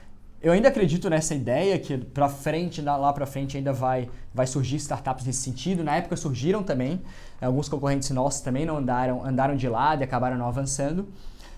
[0.41, 4.77] eu ainda acredito nessa ideia que para frente, lá para frente ainda vai, vai surgir
[4.77, 5.83] startups nesse sentido.
[5.83, 7.01] Na época surgiram também,
[7.41, 11.09] alguns concorrentes nossos também não andaram, andaram de lado e acabaram não avançando.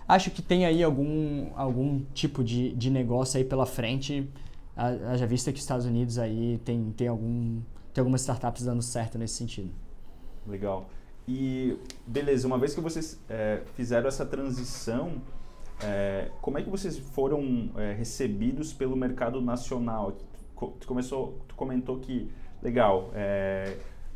[0.07, 4.27] Acho que tem aí algum, algum tipo de, de negócio aí pela frente.
[4.75, 7.61] Haja vista que os Estados Unidos aí tem, tem, algum,
[7.93, 9.69] tem algumas startups dando certo nesse sentido.
[10.47, 10.89] Legal.
[11.27, 15.21] E beleza, uma vez que vocês é, fizeram essa transição
[15.83, 20.17] é, como é que vocês foram é, recebidos pelo mercado nacional?
[20.55, 22.29] Tu, começou, tu comentou que,
[22.61, 23.75] legal, é,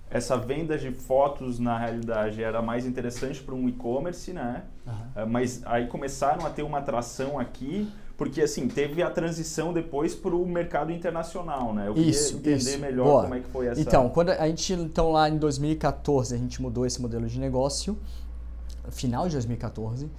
[0.09, 4.63] essa venda de fotos na realidade era mais interessante para um e-commerce, né?
[4.85, 5.27] Uhum.
[5.27, 10.35] Mas aí começaram a ter uma atração aqui, porque assim, teve a transição depois para
[10.35, 11.87] o mercado internacional, né?
[11.87, 12.79] Eu isso, queria entender isso.
[12.79, 13.21] melhor Boa.
[13.23, 13.81] como é que foi essa...
[13.81, 17.97] Então, quando a gente, então lá em 2014, a gente mudou esse modelo de negócio,
[18.91, 20.09] final de 2014,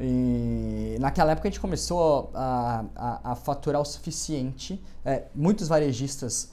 [0.00, 4.82] e naquela época a gente começou a, a, a faturar o suficiente.
[5.04, 6.52] É, muitos varejistas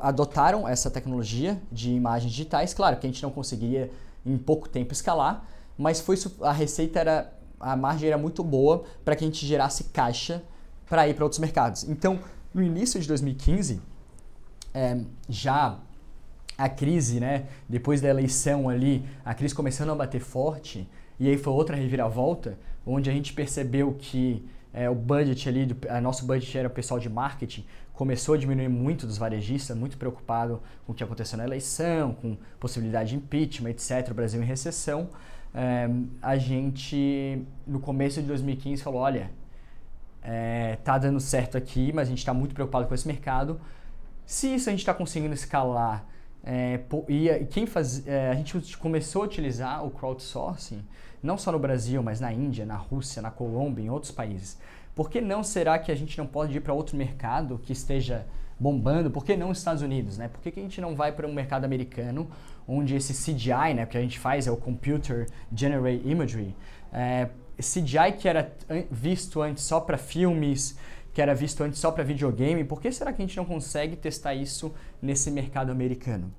[0.00, 2.74] adotaram essa tecnologia de imagens digitais.
[2.74, 3.90] Claro que a gente não conseguiria
[4.24, 5.44] em pouco tempo escalar,
[5.76, 9.84] mas foi a receita era a margem era muito boa para que a gente gerasse
[9.84, 10.42] caixa
[10.88, 11.84] para ir para outros mercados.
[11.84, 12.20] Então,
[12.54, 13.80] no início de 2015,
[14.72, 15.78] é, já
[16.56, 21.36] a crise, né, depois da eleição ali, a crise começando a bater forte, e aí
[21.36, 26.56] foi outra reviravolta, onde a gente percebeu que é, o budget ali, do, nosso budget
[26.56, 30.94] era o pessoal de marketing, começou a diminuir muito dos varejistas, muito preocupado com o
[30.94, 35.10] que aconteceu na eleição, com possibilidade de impeachment, etc., o Brasil em recessão.
[35.54, 35.88] É,
[36.22, 39.30] a gente, no começo de 2015, falou, olha,
[40.22, 43.60] é, tá dando certo aqui, mas a gente está muito preocupado com esse mercado.
[44.24, 46.06] Se isso a gente está conseguindo escalar
[46.44, 50.84] é, e quem faz, é, a gente começou a utilizar o crowdsourcing
[51.22, 54.58] não só no Brasil, mas na Índia, na Rússia, na Colômbia, em outros países.
[54.94, 58.26] Por que não será que a gente não pode ir para outro mercado que esteja
[58.58, 59.10] bombando?
[59.10, 60.18] Por que não os Estados Unidos?
[60.18, 60.28] Né?
[60.28, 62.28] Por que, que a gente não vai para um mercado americano
[62.66, 66.54] onde esse CGI, né, que a gente faz é o Computer Generate Imagery,
[66.92, 68.52] é, CGI que era
[68.90, 70.76] visto antes só para filmes,
[71.12, 73.96] que era visto antes só para videogame, por que será que a gente não consegue
[73.96, 76.32] testar isso nesse mercado americano?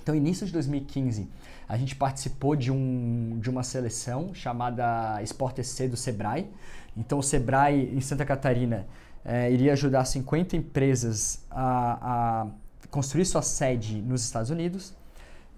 [0.00, 1.28] Então, início de 2015,
[1.68, 6.48] a gente participou de, um, de uma seleção chamada Sport SC do Sebrae.
[6.96, 8.86] Então, o Sebrae em Santa Catarina
[9.24, 12.46] é, iria ajudar 50 empresas a, a,
[12.90, 14.94] construir sua sede nos Estados Unidos.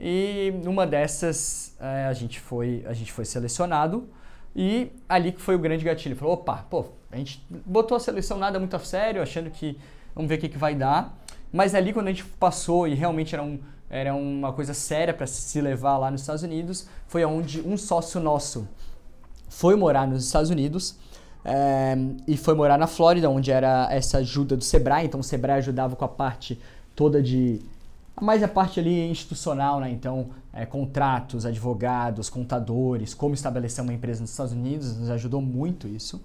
[0.00, 4.08] E numa dessas, é, a, gente foi, a gente foi selecionado.
[4.56, 6.16] E ali que foi o grande gatilho.
[6.16, 9.78] Falou, opa, pô, a gente botou a seleção nada muito a sério, achando que
[10.14, 11.16] vamos ver o que, que vai dar.
[11.52, 13.60] Mas ali quando a gente passou e realmente era, um,
[13.90, 18.20] era uma coisa séria para se levar lá nos Estados Unidos, foi onde um sócio
[18.20, 18.68] nosso
[19.48, 20.96] foi morar nos Estados Unidos
[21.44, 21.96] é,
[22.27, 25.07] e foi morar na Flórida, onde era essa ajuda do Sebrae.
[25.07, 26.61] Então o Sebrae ajudava com a parte
[26.94, 27.61] toda de
[28.20, 29.90] mais a parte ali institucional, né?
[29.90, 35.87] Então, é, contratos, advogados, contadores, como estabelecer uma empresa nos Estados Unidos, nos ajudou muito
[35.87, 36.20] isso.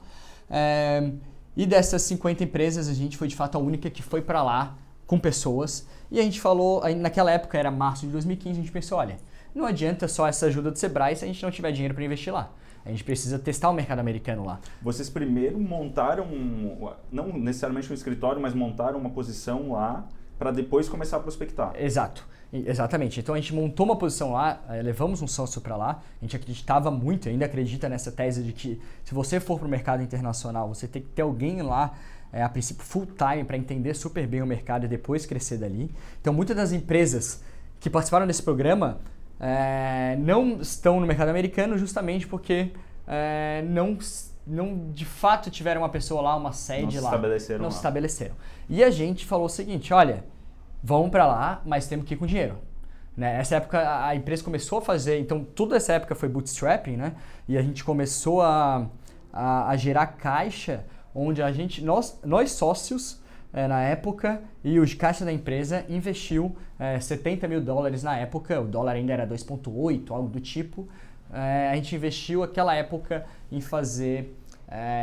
[0.49, 1.11] É,
[1.55, 4.75] e dessas 50 empresas, a gente foi de fato a única que foi para lá
[5.05, 5.87] com pessoas.
[6.11, 9.17] E a gente falou, naquela época era março de 2015, a gente pensou, olha,
[9.53, 12.33] não adianta só essa ajuda do Sebrae se a gente não tiver dinheiro para investir
[12.33, 12.51] lá.
[12.85, 14.59] A gente precisa testar o mercado americano lá.
[14.81, 16.27] Vocês primeiro montaram,
[17.11, 20.05] não necessariamente um escritório, mas montaram uma posição lá
[20.37, 21.73] para depois começar a prospectar.
[21.77, 22.27] Exato.
[22.51, 23.19] Exatamente.
[23.19, 26.03] Então a gente montou uma posição lá, eh, levamos um sócio para lá.
[26.21, 29.69] A gente acreditava muito, ainda acredita nessa tese de que se você for para o
[29.69, 31.95] mercado internacional, você tem que ter alguém lá
[32.33, 35.89] é, a princípio full time para entender super bem o mercado e depois crescer dali.
[36.19, 37.43] Então muitas das empresas
[37.79, 38.99] que participaram desse programa
[39.39, 42.71] é, não estão no mercado americano justamente porque
[43.07, 43.97] é, não
[44.45, 47.09] não de fato tiveram uma pessoa lá, uma sede não lá.
[47.09, 47.71] Se estabeleceram não lá.
[47.71, 48.35] se estabeleceram.
[48.67, 50.25] E a gente falou o seguinte: olha,
[50.83, 52.57] vamos para lá, mas temos que ir com dinheiro.
[53.15, 53.39] Né?
[53.39, 57.13] Essa época a empresa começou a fazer, então toda essa época foi bootstrapping, né?
[57.47, 58.87] E a gente começou a,
[59.31, 60.83] a, a gerar caixa,
[61.13, 63.21] onde a gente, nós, nós sócios,
[63.51, 68.59] é, na época, e os caixa da empresa investiu é, 70 mil dólares na época,
[68.59, 70.87] o dólar ainda era 2,8, algo do tipo.
[71.31, 74.37] É, a gente investiu aquela época em fazer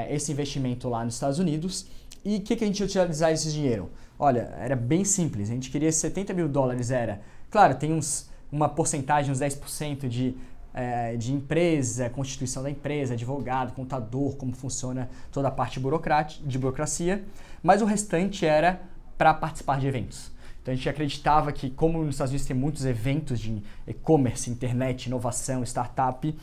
[0.09, 1.87] esse investimento lá nos Estados Unidos.
[2.25, 3.89] E o que, que a gente ia utilizar esse dinheiro?
[4.19, 5.49] Olha, era bem simples.
[5.49, 7.21] A gente queria 70 mil dólares, era...
[7.49, 10.37] Claro, tem uns, uma porcentagem, uns 10% de,
[10.73, 15.81] é, de empresa, constituição da empresa, advogado, contador, como funciona toda a parte
[16.45, 17.25] de burocracia.
[17.63, 18.81] Mas o restante era
[19.19, 20.31] para participar de eventos.
[20.63, 25.07] Então a gente acreditava que, como nos Estados Unidos tem muitos eventos de e-commerce, internet,
[25.07, 26.35] inovação, startup,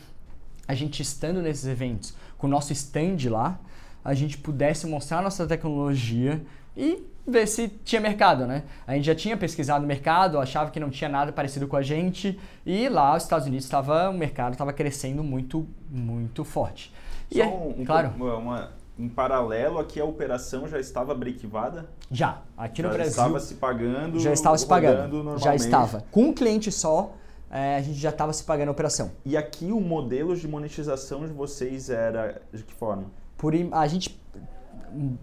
[0.66, 3.58] a gente estando nesses eventos com o nosso stand lá,
[4.04, 6.44] a gente pudesse mostrar nossa tecnologia
[6.76, 8.64] e ver se tinha mercado, né?
[8.86, 11.82] A gente já tinha pesquisado o mercado, achava que não tinha nada parecido com a
[11.82, 16.92] gente e lá os Estados Unidos estava, o mercado estava crescendo muito, muito forte.
[17.30, 21.88] E Só é, um, claro, uma, em paralelo aqui a operação já estava brequivada?
[22.10, 23.14] Já, aqui no já Brasil.
[23.14, 24.20] Já estava se pagando.
[24.20, 25.38] Já estava se pagando.
[25.38, 26.04] Já estava.
[26.10, 27.14] Com um cliente só,
[27.50, 29.12] é, a gente já estava se pagando a operação.
[29.24, 33.04] E aqui o modelo de monetização de vocês era de que forma?
[33.36, 34.20] Por a gente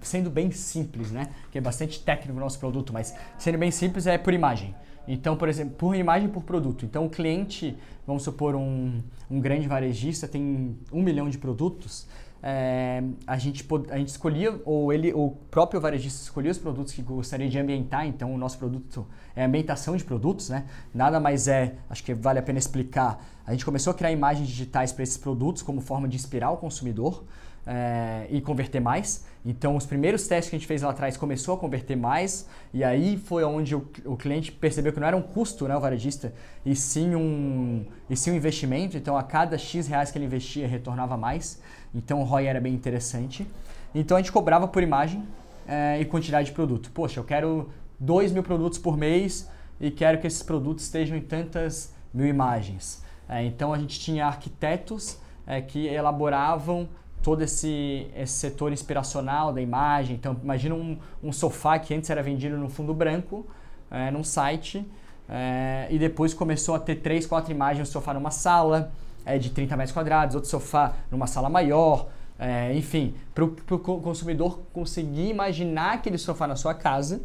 [0.02, 1.30] sendo bem simples, né?
[1.52, 4.76] Que é bastante técnico o nosso produto, mas sendo bem simples é por imagem.
[5.08, 6.86] Então, por exemplo, por imagem por produto.
[6.86, 12.08] Então, o cliente, vamos supor, um, um grande varejista tem um milhão de produtos
[12.48, 17.02] é, a, gente, a gente escolhia, ou ele, o próprio varejista escolhia os produtos que
[17.02, 19.04] gostaria de ambientar, então o nosso produto
[19.36, 20.66] é ambientação de produtos, né?
[20.94, 23.20] Nada mais é, acho que vale a pena explicar.
[23.48, 26.58] A gente começou a criar imagens digitais para esses produtos como forma de inspirar o
[26.58, 27.24] consumidor.
[27.66, 29.26] É, e converter mais.
[29.46, 32.84] Então, os primeiros testes que a gente fez lá atrás começou a converter mais, e
[32.84, 36.34] aí foi onde o, o cliente percebeu que não era um custo, né, o varejista,
[36.66, 38.98] e sim, um, e sim um investimento.
[38.98, 41.62] Então, a cada X reais que ele investia, retornava mais.
[41.94, 43.48] Então, o ROI era bem interessante.
[43.94, 45.24] Então, a gente cobrava por imagem
[45.68, 46.92] é, e quantidade de produto.
[46.92, 49.50] Poxa, eu quero 2 mil produtos por mês
[49.80, 53.04] e quero que esses produtos estejam em tantas mil imagens.
[53.28, 55.20] É, então, a gente tinha arquitetos
[55.68, 56.90] que elaboravam
[57.26, 60.16] todo esse, esse setor inspiracional da imagem.
[60.16, 63.44] Então, imagina um, um sofá que antes era vendido no fundo branco,
[63.90, 64.86] é, num site,
[65.28, 68.92] é, e depois começou a ter três, quatro imagens, um sofá numa sala
[69.26, 74.60] é, de 30 metros quadrados, outro sofá numa sala maior, é, enfim, para o consumidor
[74.72, 77.24] conseguir imaginar aquele sofá na sua casa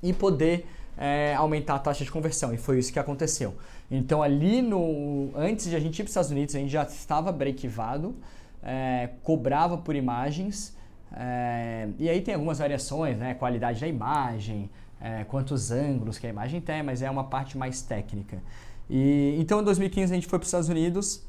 [0.00, 0.64] e poder
[0.96, 2.54] é, aumentar a taxa de conversão.
[2.54, 3.56] E foi isso que aconteceu.
[3.90, 6.84] Então, ali no antes de a gente ir para os Estados Unidos, a gente já
[6.84, 8.14] estava breakivado
[8.64, 10.76] é, cobrava por imagens.
[11.14, 13.34] É, e aí tem algumas variações, né?
[13.34, 17.82] Qualidade da imagem, é, quantos ângulos que a imagem tem, mas é uma parte mais
[17.82, 18.42] técnica.
[18.88, 21.22] E, então em 2015 a gente foi para os Estados Unidos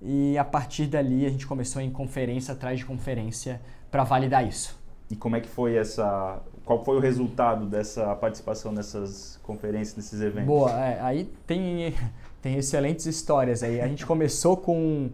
[0.00, 4.80] e a partir dali a gente começou em conferência atrás de conferência para validar isso.
[5.10, 6.40] E como é que foi essa.
[6.64, 10.46] Qual foi o resultado dessa participação nessas conferências, nesses eventos?
[10.46, 11.92] Boa, é, aí tem,
[12.40, 13.80] tem excelentes histórias aí.
[13.80, 15.10] A gente começou com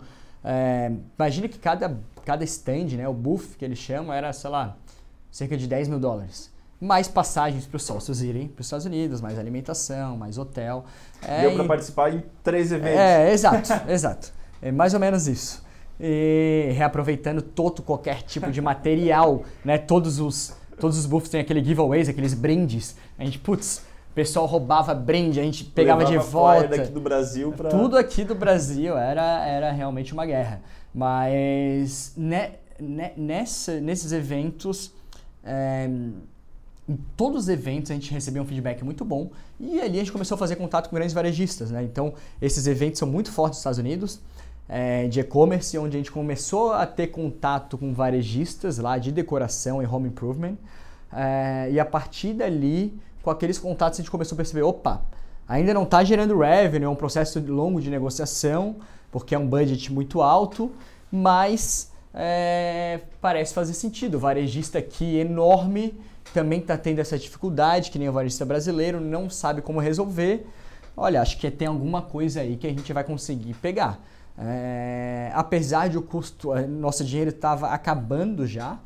[0.51, 4.79] é, imagina que cada, cada stand, né, o booth que eles chamam, era, sei lá,
[5.31, 6.51] cerca de 10 mil dólares.
[6.81, 10.87] Mais passagens para os sócios irem para os Estados Unidos, mais alimentação, mais hotel.
[11.21, 12.99] É, Deu para participar em três eventos.
[12.99, 14.33] É, exato, exato.
[14.63, 15.63] É mais ou menos isso.
[16.01, 19.77] E reaproveitando todo qualquer tipo de material, né?
[19.77, 22.97] Todos os, todos os booths têm aquele giveaways, aqueles brindes.
[23.19, 23.83] A gente, putz,
[24.19, 26.69] pessoal roubava brinde, a gente pegava Levava de volta.
[26.77, 27.71] daqui do Brasil pra...
[27.71, 30.61] Tudo aqui do Brasil era, era realmente uma guerra.
[30.93, 32.51] Mas ne,
[32.81, 34.93] ne, nessa, nesses eventos,
[35.45, 35.89] é,
[36.89, 40.11] em todos os eventos a gente recebia um feedback muito bom e ali a gente
[40.11, 41.71] começou a fazer contato com grandes varejistas.
[41.71, 41.85] Né?
[41.85, 44.21] Então, esses eventos são muito fortes nos Estados Unidos.
[44.69, 49.81] É, de e-commerce, onde a gente começou a ter contato com varejistas lá de decoração
[49.81, 50.57] e home improvement.
[51.13, 55.03] É, e a partir dali com aqueles contatos a gente começou a perceber, opa,
[55.47, 58.77] ainda não está gerando revenue, é um processo longo de negociação,
[59.13, 60.73] porque é um budget muito alto,
[61.13, 64.15] mas é, parece fazer sentido.
[64.15, 66.01] O varejista aqui enorme
[66.33, 70.47] também está tendo essa dificuldade, que nem o varejista brasileiro, não sabe como resolver.
[70.97, 74.01] Olha, acho que tem alguma coisa aí que a gente vai conseguir pegar.
[74.39, 78.79] É, apesar de o custo, é, nosso dinheiro estava acabando já,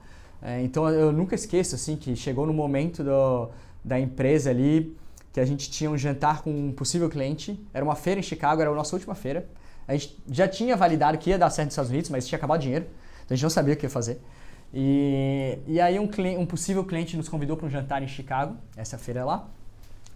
[0.43, 3.49] é, então eu nunca esqueço assim que chegou no momento do,
[3.85, 4.97] da empresa ali,
[5.33, 7.59] que a gente tinha um jantar com um possível cliente.
[7.73, 9.49] Era uma feira em Chicago, era a nossa última feira.
[9.87, 12.61] A gente já tinha validado que ia dar certo nos Estados Unidos, mas tinha acabado
[12.61, 12.87] o dinheiro.
[13.25, 14.21] Então a gente não sabia o que ia fazer.
[14.75, 18.57] E, e aí um, cliente, um possível cliente nos convidou para um jantar em Chicago,
[18.77, 19.49] essa feira lá.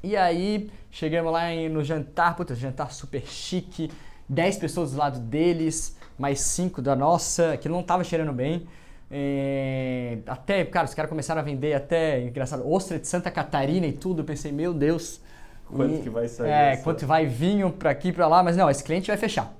[0.02, 3.90] E aí chegamos lá no jantar, puta, jantar super chique,
[4.28, 8.66] 10 pessoas do lado deles, mais 5 da nossa, que não estava cheirando bem.
[9.10, 13.92] É, até, cara, os caras começaram a vender até, engraçado, ostra de Santa Catarina e
[13.92, 14.22] tudo.
[14.22, 15.20] Eu pensei, meu Deus.
[15.66, 16.50] Quanto e, que vai sair?
[16.50, 16.82] É, essa?
[16.82, 19.52] quanto vai vinho para aqui para lá, mas não, esse cliente vai fechar.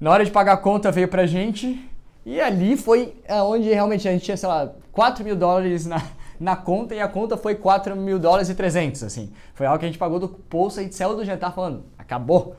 [0.00, 1.88] Na hora de pagar a conta veio pra gente
[2.24, 6.02] e ali foi onde realmente a gente tinha, sei lá, 4 mil dólares na,
[6.38, 9.32] na conta e a conta foi 4 mil dólares e 300, assim.
[9.54, 12.56] Foi algo que a gente pagou do bolso, gente saiu do jantar falando, acabou.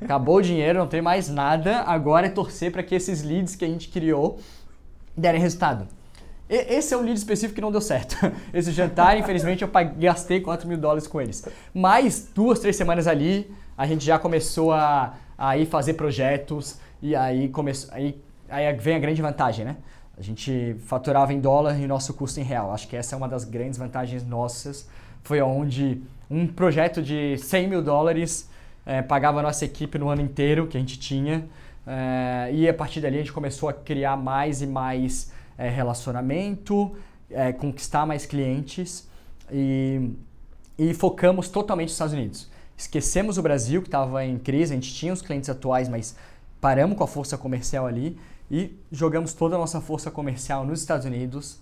[0.00, 3.64] Acabou o dinheiro, não tem mais nada, agora é torcer para que esses leads que
[3.64, 4.38] a gente criou
[5.20, 5.86] derem resultado.
[6.48, 8.16] Esse é um lead específico que não deu certo.
[8.52, 11.46] Esse jantar, infelizmente, eu gastei 4 mil dólares com eles.
[11.72, 17.14] Mas duas, três semanas ali, a gente já começou a, a ir fazer projetos e
[17.14, 19.76] aí, começou, aí, aí vem a grande vantagem, né?
[20.18, 22.72] A gente faturava em dólar e nosso custo em real.
[22.72, 24.88] Acho que essa é uma das grandes vantagens nossas.
[25.22, 28.50] Foi onde um projeto de 100 mil dólares
[28.84, 31.48] é, pagava a nossa equipe no ano inteiro que a gente tinha.
[31.86, 36.94] É, e a partir dali a gente começou a criar mais e mais é, relacionamento,
[37.30, 39.08] é, conquistar mais clientes
[39.50, 40.10] e,
[40.78, 42.50] e focamos totalmente nos Estados Unidos.
[42.76, 46.16] Esquecemos o Brasil, que estava em crise, a gente tinha os clientes atuais, mas
[46.60, 48.18] paramos com a força comercial ali
[48.50, 51.58] e jogamos toda a nossa força comercial nos Estados Unidos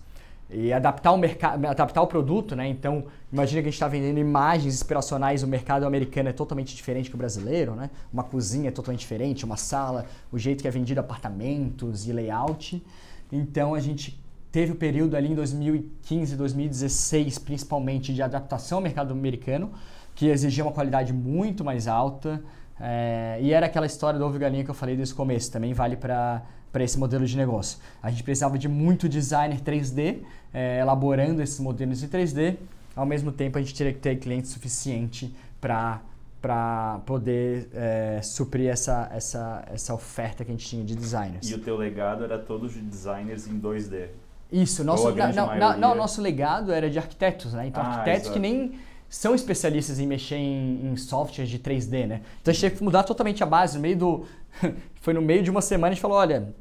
[0.51, 2.67] e adaptar o mercado, adaptar o produto, né?
[2.67, 7.09] Então, imagina que a gente está vendendo imagens inspiracionais, o mercado americano é totalmente diferente
[7.09, 7.89] que o brasileiro, né?
[8.11, 12.83] Uma cozinha é totalmente diferente, uma sala, o jeito que é vendido apartamentos e layout.
[13.31, 14.19] Então, a gente
[14.51, 19.71] teve o período ali em 2015, 2016, principalmente de adaptação ao mercado americano,
[20.15, 22.41] que exigia uma qualidade muito mais alta,
[22.81, 25.73] É, e era aquela história do ovo galinha que eu falei desde o começo, também
[25.73, 26.41] vale para
[26.71, 27.79] para esse modelo de negócio.
[28.01, 30.19] A gente precisava de muito designer 3D,
[30.53, 32.57] é, elaborando esses modelos em 3D.
[32.95, 36.01] Ao mesmo tempo, a gente teria que ter cliente suficiente para
[36.41, 41.49] para poder é, suprir essa, essa, essa oferta que a gente tinha de designers.
[41.49, 44.07] E o teu legado era todos de designers em 2D?
[44.51, 47.67] Isso, nosso, na, na, não, nosso legado era de arquitetos, né?
[47.67, 48.33] Então, ah, arquitetos exato.
[48.33, 48.79] que nem
[49.09, 52.21] são especialistas em mexer em, em softwares de 3D, né?
[52.41, 53.75] Então a gente teve que mudar totalmente a base.
[53.75, 54.25] No meio do.
[55.01, 56.53] foi no meio de uma semana a gente falou: olha,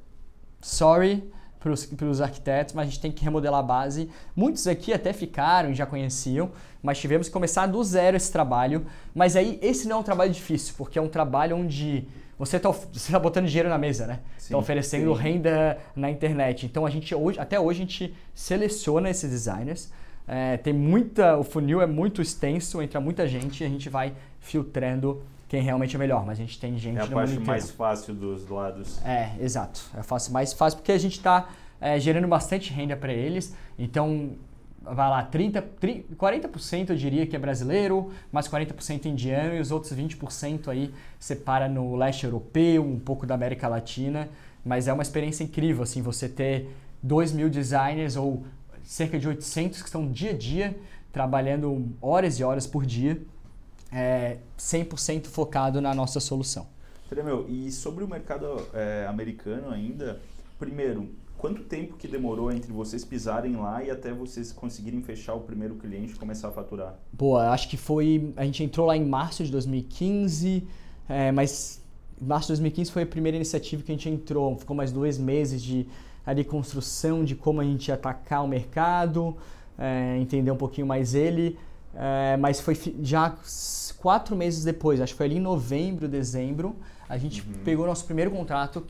[0.61, 1.73] sorry para
[2.09, 4.09] os arquitetos, mas a gente tem que remodelar a base.
[4.35, 8.87] Muitos aqui até ficaram e já conheciam, mas tivemos que começar do zero esse trabalho.
[9.15, 12.07] Mas aí esse não é um trabalho difícil, porque é um trabalho onde
[12.39, 12.73] você está
[13.11, 14.21] tá botando dinheiro na mesa, né?
[14.39, 15.21] Está oferecendo sim.
[15.21, 16.65] renda na internet.
[16.65, 19.91] Então a gente hoje, até hoje a gente seleciona esses designers.
[20.29, 24.13] É, tem muita, o funil é muito extenso, entra muita gente e a gente vai
[24.39, 28.15] filtrando quem realmente é melhor, mas a gente tem gente É a parte mais fácil
[28.15, 29.03] dos lados.
[29.05, 29.81] É, exato.
[29.97, 31.49] É a fácil, mais fácil porque a gente está
[31.81, 33.57] é, gerando bastante renda para eles.
[33.79, 34.33] Então,
[34.83, 39.71] vai lá, 30, 30, 40% eu diria que é brasileiro, mais 40% indiano e os
[39.71, 44.29] outros 20% aí separa no leste europeu, um pouco da América Latina.
[44.63, 46.69] Mas é uma experiência incrível, assim, você ter
[47.03, 48.45] 2 mil designers ou
[48.89, 50.75] cerca de 800 que estão dia a dia
[51.13, 53.21] trabalhando horas e horas por dia
[53.93, 56.67] é, 100% focado na nossa solução.
[57.07, 60.19] Tremel, e sobre o mercado é, americano ainda,
[60.59, 65.41] primeiro, quanto tempo que demorou entre vocês pisarem lá e até vocês conseguirem fechar o
[65.41, 66.99] primeiro cliente e começar a faturar?
[67.13, 68.33] Boa, acho que foi.
[68.39, 70.67] A gente entrou lá em março de 2015,
[71.07, 71.83] é, mas
[72.19, 74.57] março de 2015 foi a primeira iniciativa que a gente entrou.
[74.57, 75.87] Ficou mais dois meses de
[76.29, 79.35] ali, construção de como a gente atacar o mercado,
[79.79, 81.59] é, entender um pouquinho mais ele.
[81.95, 83.35] É, mas foi já
[83.97, 86.77] quatro meses depois, acho que foi ali em novembro, dezembro,
[87.09, 87.65] a gente uhum.
[87.65, 88.85] pegou nosso primeiro contrato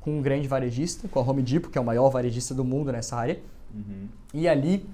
[0.00, 2.90] com um grande varejista, com a Home Depot, que é o maior varejista do mundo
[2.90, 3.38] nessa área.
[3.72, 4.08] Uhum.
[4.32, 4.88] E ali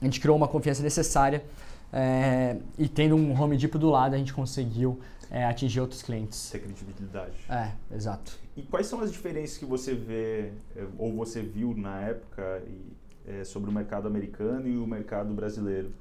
[0.00, 1.44] a gente criou uma confiança necessária
[1.92, 5.00] é, e tendo um Home Depot do lado, a gente conseguiu
[5.30, 6.50] é, atingir outros clientes.
[6.50, 7.34] Ter credibilidade.
[7.50, 8.38] É, exato.
[8.58, 13.30] E quais são as diferenças que você vê, é, ou você viu na época, e,
[13.30, 15.92] é, sobre o mercado americano e o mercado brasileiro?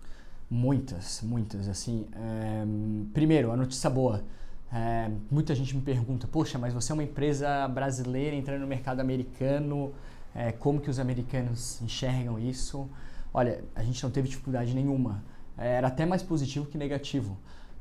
[0.49, 1.67] Muitas, muitas.
[1.67, 2.65] Assim, é,
[3.13, 4.23] primeiro, a notícia boa.
[4.73, 9.01] É, muita gente me pergunta, poxa, mas você é uma empresa brasileira entrando no mercado
[9.01, 9.93] americano,
[10.33, 12.89] é, como que os americanos enxergam isso?
[13.31, 15.23] Olha, a gente não teve dificuldade nenhuma.
[15.55, 17.37] Era até mais positivo que negativo.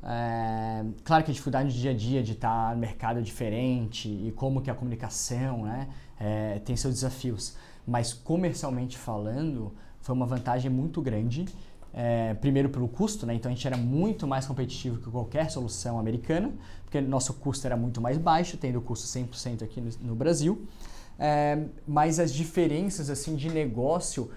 [0.09, 4.33] É, claro que a dificuldade do dia a dia de estar no mercado diferente e
[4.37, 5.89] como que a comunicação né,
[6.21, 7.57] é, tem seus desafios.
[7.85, 11.45] Mas comercialmente falando, foi uma vantagem muito grande
[11.93, 13.35] é, primeiro pelo custo, né?
[13.35, 16.53] então a gente era muito mais competitivo que qualquer solução americana,
[16.85, 20.67] porque nosso custo era muito mais baixo, tendo o custo 100% aqui no, no Brasil.
[21.19, 24.31] É, mas as diferenças assim de negócio,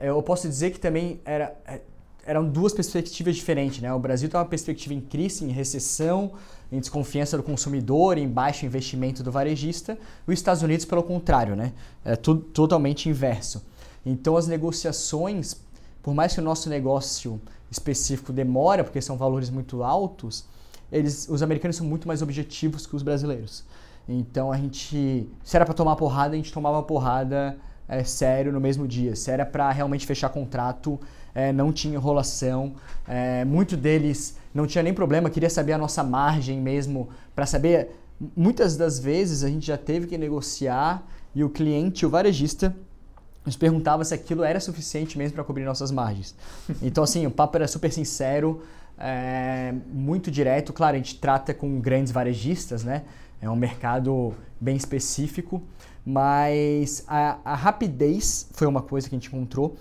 [0.00, 1.82] é, eu posso dizer que também era, é,
[2.24, 3.80] eram duas perspectivas diferentes.
[3.80, 3.92] Né?
[3.92, 6.32] O Brasil tem uma perspectiva em crise, em recessão,
[6.70, 9.98] em desconfiança do consumidor, em baixo investimento do varejista.
[10.26, 11.72] Os Estados Unidos, pelo contrário, né?
[12.04, 13.64] é tudo, totalmente inverso.
[14.04, 15.56] Então as negociações
[16.02, 20.44] por mais que o nosso negócio específico demora, porque são valores muito altos,
[20.90, 23.64] eles, os americanos são muito mais objetivos que os brasileiros.
[24.08, 27.56] Então a gente, se era para tomar porrada, a gente tomava porrada
[27.88, 29.14] é, sério no mesmo dia.
[29.14, 31.00] Se era para realmente fechar contrato,
[31.34, 32.74] é, não tinha enrolação.
[33.06, 37.90] É, muito deles não tinha nem problema, queria saber a nossa margem mesmo, para saber.
[38.36, 41.02] Muitas das vezes a gente já teve que negociar
[41.34, 42.74] e o cliente, o varejista,
[43.44, 46.34] nos perguntava se aquilo era suficiente mesmo para cobrir nossas margens.
[46.80, 48.62] Então, assim, o papo era super sincero,
[48.98, 50.72] é, muito direto.
[50.72, 53.02] Claro, a gente trata com grandes varejistas, né?
[53.40, 55.60] É um mercado bem específico,
[56.06, 59.76] mas a, a rapidez foi uma coisa que a gente encontrou.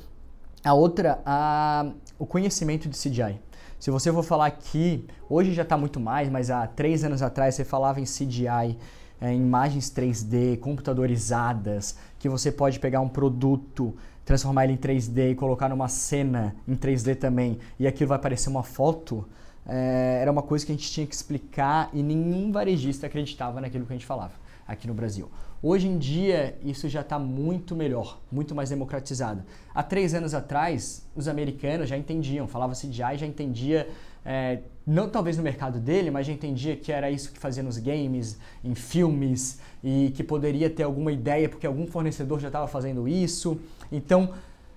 [0.64, 3.40] A outra, a, o conhecimento de CGI.
[3.80, 7.56] Se você for falar aqui, hoje já está muito mais, mas há três anos atrás
[7.56, 8.78] você falava em CGI
[9.22, 13.96] é, imagens 3D, computadorizadas, que você pode pegar um produto,
[14.26, 18.50] transformar ele em 3D e colocar numa cena em 3D também, e aquilo vai parecer
[18.50, 19.28] uma foto,
[19.66, 23.86] é, era uma coisa que a gente tinha que explicar e nenhum varejista acreditava naquilo
[23.86, 24.34] que a gente falava
[24.68, 25.30] aqui no Brasil.
[25.64, 29.44] Hoje em dia, isso já está muito melhor, muito mais democratizado.
[29.76, 33.88] Há três anos atrás, os americanos já entendiam, falava CGI, já entendia
[34.26, 37.78] é, não talvez no mercado dele, mas já entendia que era isso que fazia nos
[37.78, 43.08] games, em filmes, e que poderia ter alguma ideia porque algum fornecedor já estava fazendo
[43.08, 43.60] isso.
[43.92, 44.34] Então,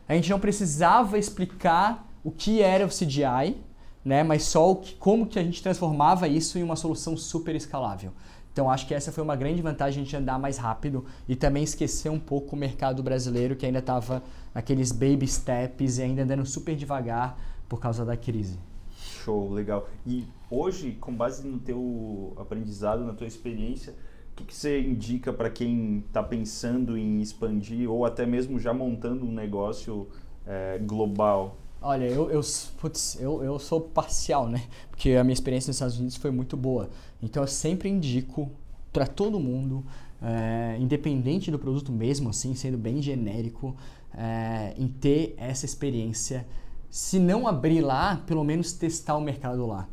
[0.09, 3.57] a gente não precisava explicar o que era o CGI,
[4.05, 4.23] né?
[4.23, 8.13] Mas só que, como que a gente transformava isso em uma solução super escalável.
[8.55, 12.09] Então acho que essa foi uma grande vantagem gente andar mais rápido e também esquecer
[12.09, 14.23] um pouco o mercado brasileiro que ainda estava
[14.55, 17.37] naqueles baby steps e ainda andando super devagar
[17.69, 18.57] por causa da crise.
[18.97, 19.89] Show, legal.
[20.07, 23.93] E hoje, com base no teu aprendizado, na tua experiência,
[24.31, 28.73] o que, que você indica para quem está pensando em expandir ou até mesmo já
[28.73, 30.07] montando um negócio
[30.47, 31.57] é, global?
[31.87, 32.41] Olha, eu, eu,
[32.79, 34.65] putz, eu, eu sou parcial, né?
[34.89, 36.89] Porque a minha experiência nos Estados Unidos foi muito boa.
[37.23, 38.51] Então eu sempre indico
[38.91, 39.85] para todo mundo,
[40.23, 43.77] é, independente do produto mesmo, assim, sendo bem genérico,
[44.17, 46.47] é, em ter essa experiência.
[46.89, 49.87] Se não abrir lá, pelo menos testar o mercado lá.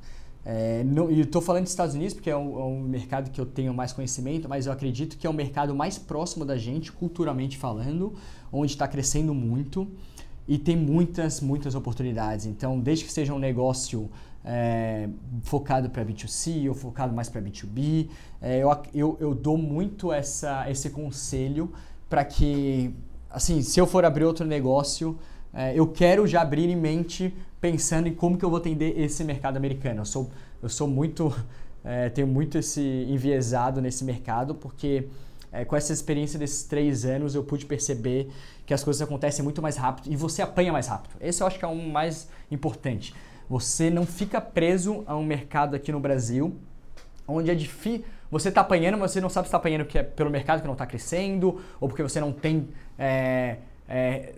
[0.45, 3.39] É, não, e estou falando dos Estados Unidos porque é um, é um, mercado que
[3.39, 6.89] eu tenho mais conhecimento, mas eu acredito que é o mercado mais próximo da gente,
[6.89, 8.13] culturalmente falando,
[8.49, 9.87] onde está crescendo muito
[10.47, 12.45] e tem muitas, muitas oportunidades.
[12.45, 14.09] Então, desde que seja um negócio
[14.43, 15.07] é,
[15.43, 18.09] focado para B2C ou focado mais para B2B,
[18.41, 21.71] é, eu, eu, eu dou muito essa, esse conselho
[22.09, 22.93] para que,
[23.29, 25.17] assim, se eu for abrir outro negócio,
[25.53, 29.23] é, eu quero já abrir em mente pensando em como que eu vou atender esse
[29.23, 30.01] mercado americano.
[30.01, 30.31] Eu sou,
[30.61, 31.33] eu sou muito,
[31.83, 35.07] é, tenho muito esse enviesado nesse mercado porque
[35.51, 38.31] é, com essa experiência desses três anos eu pude perceber
[38.65, 41.15] que as coisas acontecem muito mais rápido e você apanha mais rápido.
[41.19, 43.13] Esse eu acho que é um mais importante.
[43.49, 46.55] Você não fica preso a um mercado aqui no Brasil
[47.27, 48.05] onde é difícil.
[48.29, 50.67] Você está apanhando, mas você não sabe se está apanhando que é pelo mercado que
[50.67, 53.57] não está crescendo ou porque você não tem é,
[53.89, 54.33] é,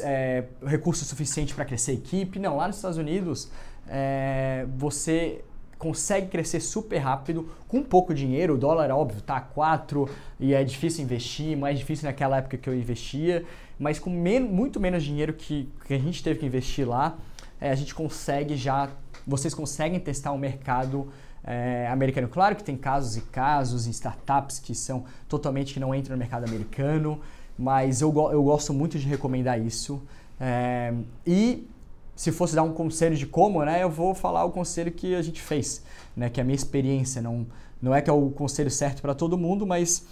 [0.00, 2.38] é, recurso suficiente para crescer a equipe.
[2.38, 3.50] Não, lá nos Estados Unidos
[3.86, 5.44] é, você
[5.84, 8.54] consegue crescer super rápido com pouco dinheiro.
[8.54, 10.08] O dólar, óbvio, tá a 4
[10.40, 13.44] e é difícil investir, mais difícil naquela época que eu investia,
[13.78, 17.18] mas com men muito menos dinheiro que, que a gente teve que investir lá,
[17.60, 18.88] é, a gente consegue já,
[19.26, 21.12] vocês conseguem testar o mercado
[21.44, 22.28] é, americano.
[22.28, 26.18] Claro que tem casos e casos em startups que são totalmente que não entram no
[26.18, 27.20] mercado americano,
[27.58, 30.02] mas eu, eu gosto muito de recomendar isso.
[30.40, 30.94] É,
[31.26, 31.68] e
[32.14, 35.22] se fosse dar um conselho de como, né, eu vou falar o conselho que a
[35.22, 35.82] gente fez,
[36.16, 37.20] né, que é a minha experiência.
[37.20, 37.46] Não,
[37.82, 40.06] não é que é o conselho certo para todo mundo, mas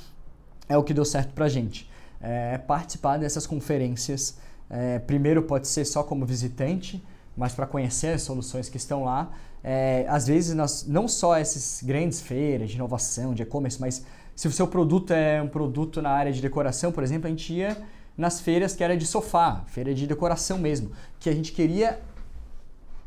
[0.69, 1.89] é o que deu certo para a gente.
[2.21, 4.37] É participar dessas conferências.
[4.69, 7.03] É, primeiro pode ser só como visitante,
[7.37, 9.31] mas para conhecer as soluções que estão lá.
[9.63, 14.49] É, às vezes, nós, não só essas grandes feiras de inovação, de e-commerce, mas se
[14.49, 17.77] o seu produto é um produto na área de decoração, por exemplo, a gente ia
[18.17, 22.01] nas feiras que era de sofá, feira de decoração mesmo, que a gente queria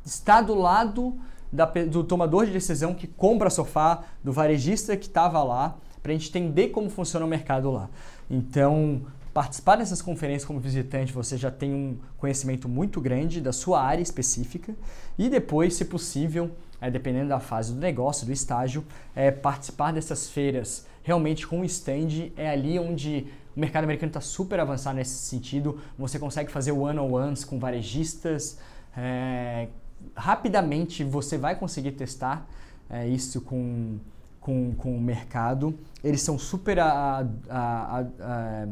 [0.06, 1.18] estar do lado
[1.52, 6.16] da, do tomador de decisão que compra sofá, do varejista que estava lá, para a
[6.16, 7.90] gente entender como funciona o mercado lá.
[8.30, 9.02] Então,
[9.34, 14.02] participar dessas conferências como visitante, você já tem um conhecimento muito grande da sua área
[14.02, 14.76] específica
[15.18, 18.86] e depois, se possível, é, dependendo da fase do negócio, do estágio,
[19.16, 24.22] é, participar dessas feiras realmente com o stand é ali onde o mercado americano está
[24.22, 25.80] super avançado nesse sentido.
[25.98, 28.60] Você consegue fazer one-on-ones com varejistas.
[28.96, 29.70] É,
[30.16, 32.48] rapidamente você vai conseguir testar
[32.90, 33.98] é, isso com,
[34.42, 35.78] com, com o mercado.
[36.04, 38.68] Eles são super a, a, a,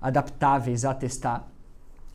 [0.00, 1.48] adaptáveis a testar.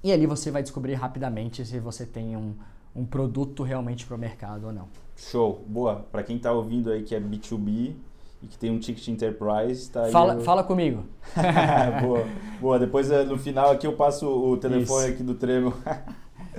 [0.04, 2.54] E ali você vai descobrir rapidamente se você tem um,
[2.96, 4.88] um produto realmente para o mercado ou não.
[5.16, 6.06] Show, boa.
[6.12, 7.96] Para quem está ouvindo aí que é B2B,
[8.44, 10.42] e que tem um ticket enterprise, tá fala, eu...
[10.42, 11.06] fala comigo.
[12.02, 12.28] boa,
[12.60, 12.80] boa.
[12.80, 15.14] Depois eh, no final aqui eu passo o telefone Isso.
[15.14, 15.74] aqui do Tremo.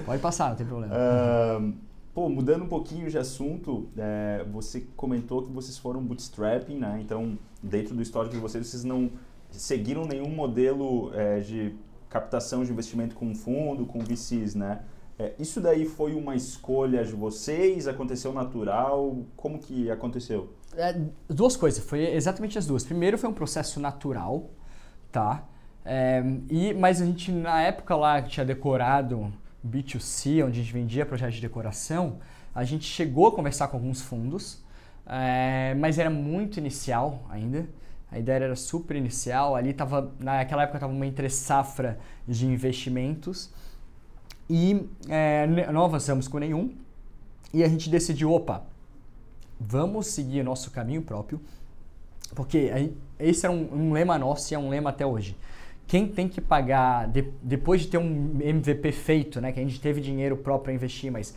[0.06, 0.94] Pode passar, não tem problema.
[1.54, 1.72] Uh,
[2.14, 7.00] pô, mudando um pouquinho de assunto, é, você comentou que vocês foram bootstrapping, né?
[7.04, 9.10] Então, dentro do histórico de vocês, vocês não
[9.50, 11.74] seguiram nenhum modelo é, de
[12.08, 14.80] captação de investimento com fundo, com VCs, né?
[15.18, 17.86] É, isso daí foi uma escolha de vocês?
[17.86, 19.18] Aconteceu natural?
[19.36, 20.52] Como que aconteceu?
[20.76, 20.96] É,
[21.28, 22.84] duas coisas, foi exatamente as duas.
[22.84, 24.50] Primeiro foi um processo natural,
[25.12, 25.44] tá?
[25.84, 29.32] É, e, mas a gente, na época lá tinha decorado
[29.64, 32.18] B2C, onde a gente vendia projetos de decoração,
[32.52, 34.64] a gente chegou a conversar com alguns fundos,
[35.06, 37.68] é, mas era muito inicial ainda.
[38.10, 39.54] A ideia era super inicial.
[39.56, 43.52] Ali estava, naquela época estava uma entre safra de investimentos
[44.48, 46.74] e é, não avançamos com nenhum.
[47.52, 48.64] E a gente decidiu, opa,
[49.60, 51.40] vamos seguir nosso caminho próprio,
[52.34, 52.70] porque
[53.18, 55.36] esse era um, um lema nosso e é um lema até hoje.
[55.86, 59.80] Quem tem que pagar, de, depois de ter um MVP feito, né, que a gente
[59.80, 61.34] teve dinheiro próprio para investir, mas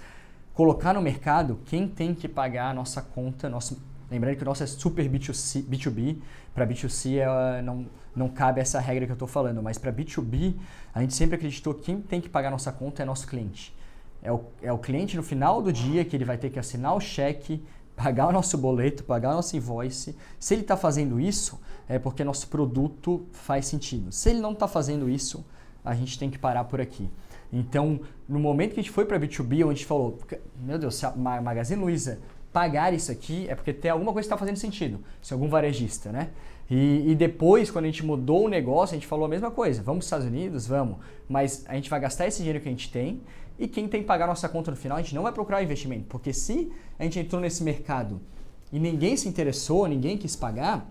[0.53, 3.79] colocar no mercado, quem tem que pagar a nossa conta, nosso,
[4.09, 6.17] lembrando que o nosso é super B2C, B2B,
[6.53, 7.85] para B2C é, não,
[8.15, 10.55] não cabe essa regra que eu estou falando, mas para B2B,
[10.93, 13.75] a gente sempre acreditou que quem tem que pagar nossa conta é nosso cliente.
[14.21, 16.95] É o, é o cliente no final do dia que ele vai ter que assinar
[16.95, 17.63] o cheque,
[17.95, 20.15] pagar o nosso boleto, pagar o nosso invoice.
[20.39, 24.11] Se ele está fazendo isso, é porque nosso produto faz sentido.
[24.11, 25.45] Se ele não está fazendo isso,
[25.83, 27.09] a gente tem que parar por aqui.
[27.51, 30.17] Então, no momento que a gente foi para B2B, onde a gente falou,
[30.59, 32.19] meu Deus, se a Magazine Luiza
[32.57, 34.99] pagar isso aqui, é porque tem alguma coisa que está fazendo sentido.
[35.21, 36.31] Se algum varejista, né?
[36.67, 39.83] E, e, depois, quando a gente mudou o negócio, a gente falou a mesma coisa.
[39.83, 40.65] Vamos para os Estados Unidos?
[40.65, 40.97] Vamos.
[41.29, 43.21] Mas a gente vai gastar esse dinheiro que a gente tem
[43.59, 46.05] e quem tem que pagar nossa conta no final, a gente não vai procurar investimento.
[46.09, 48.19] Porque se a gente entrou nesse mercado
[48.73, 50.89] e ninguém se interessou, ninguém quis pagar,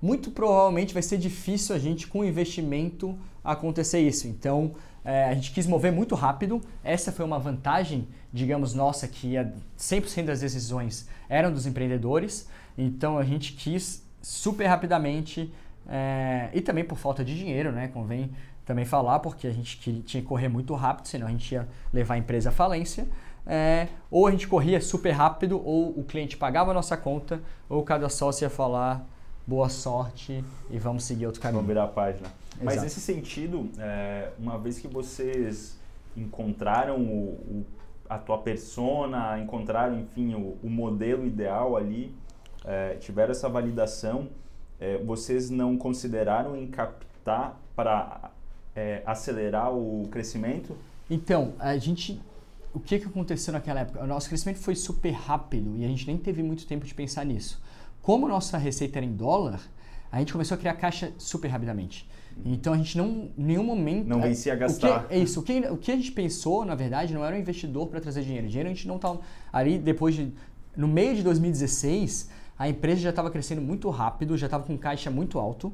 [0.00, 4.26] muito provavelmente vai ser difícil a gente, com investimento, acontecer isso.
[4.26, 4.74] Então,
[5.06, 6.60] é, a gente quis mover muito rápido.
[6.82, 9.34] Essa foi uma vantagem, digamos, nossa, que
[9.78, 12.48] 100% das decisões eram dos empreendedores.
[12.76, 15.54] Então, a gente quis super rapidamente
[15.88, 17.86] é, e também por falta de dinheiro, né?
[17.86, 18.32] Convém
[18.64, 22.14] também falar, porque a gente tinha que correr muito rápido, senão a gente ia levar
[22.14, 23.06] a empresa à falência.
[23.46, 27.84] É, ou a gente corria super rápido, ou o cliente pagava a nossa conta, ou
[27.84, 29.06] cada sócio ia falar
[29.46, 31.62] boa sorte e vamos seguir outro caminho.
[31.62, 32.45] Vamos virar a página.
[32.56, 32.64] Exato.
[32.64, 35.78] Mas nesse sentido, é, uma vez que vocês
[36.16, 37.66] encontraram o, o,
[38.08, 42.14] a tua persona, encontraram, enfim, o, o modelo ideal ali,
[42.64, 44.28] é, tiveram essa validação,
[44.80, 48.30] é, vocês não consideraram em captar para
[48.74, 50.76] é, acelerar o crescimento?
[51.08, 52.20] Então, a gente
[52.76, 54.04] o que, que aconteceu naquela época?
[54.04, 57.24] O nosso crescimento foi super rápido e a gente nem teve muito tempo de pensar
[57.24, 57.58] nisso.
[58.02, 59.62] Como nossa receita era em dólar,
[60.16, 62.08] a gente começou a criar caixa super rapidamente.
[62.44, 64.06] Então a gente não, em nenhum momento.
[64.06, 65.06] Não vencia a gastar.
[65.10, 65.40] É isso.
[65.40, 68.22] O que, o que a gente pensou, na verdade, não era um investidor para trazer
[68.22, 68.48] dinheiro.
[68.48, 69.20] Dinheiro a gente não estava.
[69.52, 70.32] Ali, depois de.
[70.74, 75.10] No meio de 2016, a empresa já estava crescendo muito rápido, já estava com caixa
[75.10, 75.72] muito alto.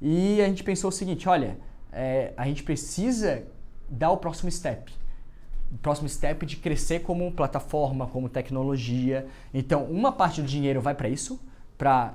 [0.00, 1.58] E a gente pensou o seguinte: olha,
[1.92, 3.42] é, a gente precisa
[3.88, 4.92] dar o próximo step.
[5.72, 9.26] O próximo step de crescer como plataforma, como tecnologia.
[9.52, 11.40] Então, uma parte do dinheiro vai para isso,
[11.76, 12.14] para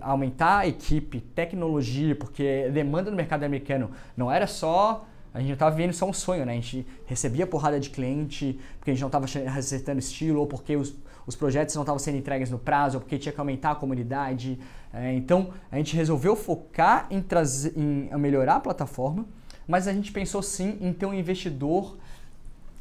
[0.00, 5.52] aumentar a equipe, tecnologia, porque a demanda no mercado americano não era só a gente
[5.52, 6.52] estava vendo só um sonho, né?
[6.52, 10.76] A gente recebia porrada de cliente porque a gente não estava acertando estilo, ou porque
[10.76, 10.94] os,
[11.24, 14.58] os projetos não estavam sendo entregues no prazo, ou porque tinha que aumentar a comunidade.
[14.92, 19.24] É, então, a gente resolveu focar em, trazer, em melhorar a plataforma,
[19.68, 21.96] mas a gente pensou sim em ter um investidor,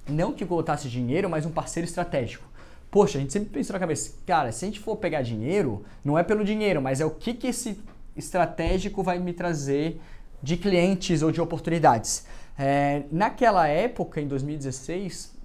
[0.08, 2.49] não que botasse dinheiro, mas um parceiro estratégico.
[2.92, 6.18] Poxa, a gente sempre pensou na cabeça, cara, se a gente for pegar dinheiro, não
[6.18, 7.80] é pelo dinheiro, mas é o que, que esse
[8.16, 10.02] estratégico vai me trazer
[10.42, 12.26] de clientes ou de oportunidades.
[12.58, 15.38] É, naquela época, em 2016,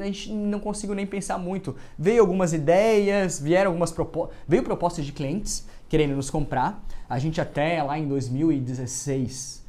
[0.00, 1.76] a gente não conseguiu nem pensar muito.
[1.98, 6.84] Veio algumas ideias, vieram algumas propostas, veio propostas de clientes querendo nos comprar.
[7.08, 9.64] A gente até lá em 2016,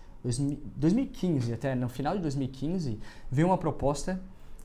[0.76, 3.00] 2015, até no final de 2015,
[3.30, 4.20] veio uma proposta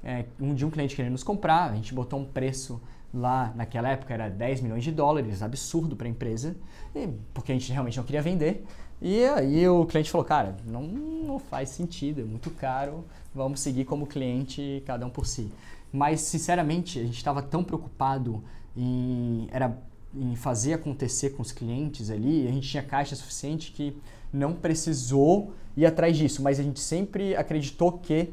[0.06, 2.80] é, um, de um cliente querendo nos comprar, a gente botou um preço
[3.12, 6.56] lá naquela época era 10 milhões de dólares, absurdo para a empresa,
[6.94, 8.64] e, porque a gente realmente não queria vender.
[9.02, 13.04] E aí o cliente falou, cara, não, não faz sentido, é muito caro,
[13.34, 15.50] vamos seguir como cliente, cada um por si.
[15.92, 18.44] Mas, sinceramente, a gente estava tão preocupado
[18.76, 19.76] em, era,
[20.14, 23.96] em fazer acontecer com os clientes ali, a gente tinha caixa suficiente que
[24.32, 28.30] não precisou ir atrás disso, mas a gente sempre acreditou que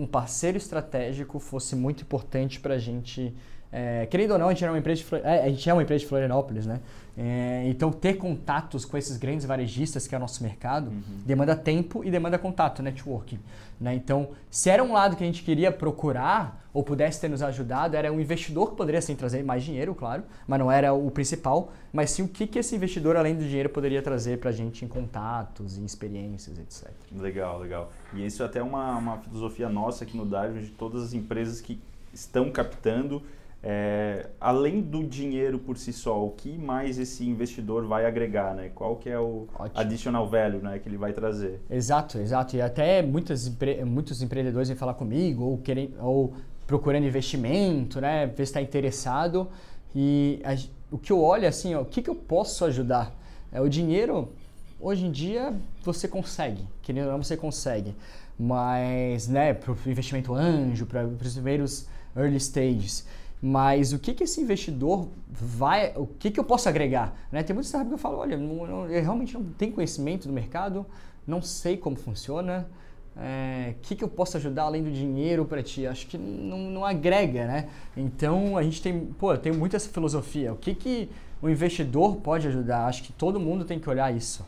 [0.00, 3.34] um parceiro estratégico fosse muito importante para a gente.
[3.72, 5.82] É, querendo ou não, a gente, era uma empresa de, é, a gente é uma
[5.82, 6.80] empresa de Florianópolis, né?
[7.16, 11.02] É, então, ter contatos com esses grandes varejistas, que é o nosso mercado, uhum.
[11.24, 13.38] demanda tempo e demanda contato, networking.
[13.80, 13.94] Né?
[13.94, 17.96] Então, se era um lado que a gente queria procurar ou pudesse ter nos ajudado,
[17.96, 21.72] era um investidor que poderia sim trazer mais dinheiro, claro, mas não era o principal,
[21.92, 24.84] mas sim o que, que esse investidor, além do dinheiro, poderia trazer para a gente
[24.84, 26.90] em contatos, em experiências, etc.
[27.18, 27.90] Legal, legal.
[28.14, 31.60] E isso é até uma, uma filosofia nossa aqui no Dive, de todas as empresas
[31.60, 31.80] que
[32.12, 33.22] estão captando
[33.62, 38.70] é, além do dinheiro por si só, o que mais esse investidor vai agregar, né?
[38.74, 39.78] Qual que é o Ótimo.
[39.78, 41.60] additional value né, que ele vai trazer?
[41.68, 42.56] Exato, exato.
[42.56, 43.52] E até muitas,
[43.86, 46.32] muitos empreendedores vêm falar comigo ou, querem, ou
[46.66, 48.26] procurando investimento, né?
[48.26, 49.46] Ver se está interessado.
[49.94, 50.56] E a,
[50.90, 53.14] o que eu olho é assim, ó, o que, que eu posso ajudar?
[53.52, 54.32] É, o dinheiro,
[54.80, 55.52] hoje em dia,
[55.82, 56.66] você consegue.
[56.80, 57.94] Querendo ou não, você consegue.
[58.38, 61.86] Mas, né, para o investimento anjo, para os primeiros
[62.16, 63.06] early stages
[63.42, 67.16] mas o que, que esse investidor vai, o que, que eu posso agregar?
[67.32, 67.42] Né?
[67.42, 70.34] Tem muitos startups que eu falo, olha, não, não, eu realmente não tenho conhecimento do
[70.34, 70.84] mercado,
[71.26, 72.68] não sei como funciona,
[73.16, 75.86] o é, que, que eu posso ajudar além do dinheiro para ti?
[75.86, 77.68] Acho que não, não agrega, né?
[77.96, 80.52] Então a gente tem, pô, tenho muito essa filosofia.
[80.52, 81.10] O que, que
[81.42, 82.86] o investidor pode ajudar?
[82.86, 84.46] Acho que todo mundo tem que olhar isso.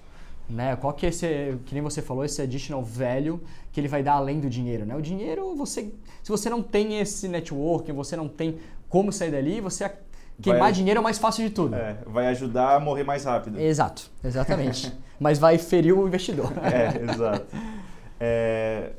[0.53, 0.76] Né?
[0.76, 3.40] Qual que é esse, que nem você falou, esse additional value
[3.72, 4.94] que ele vai dar além do dinheiro, né?
[4.94, 5.92] O dinheiro, você,
[6.22, 9.90] se você não tem esse networking, você não tem como sair dali, você
[10.42, 11.74] queimar vai, dinheiro é o mais fácil de tudo.
[11.74, 13.59] É, vai ajudar a morrer mais rápido.
[13.59, 14.92] Exato, exatamente.
[15.18, 16.53] Mas vai ferir o investidor.
[16.62, 17.46] é, exato.
[18.20, 18.90] É,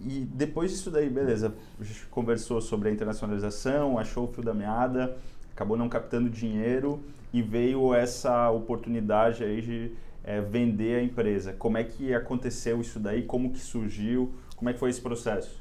[0.00, 4.54] e depois disso daí, beleza, a gente conversou sobre a internacionalização, achou o fio da
[4.54, 5.14] meada,
[5.52, 7.02] acabou não captando dinheiro
[7.32, 9.92] e veio essa oportunidade aí de
[10.24, 11.52] é, vender a empresa.
[11.52, 13.22] Como é que aconteceu isso daí?
[13.22, 14.32] Como que surgiu?
[14.56, 15.60] Como é que foi esse processo?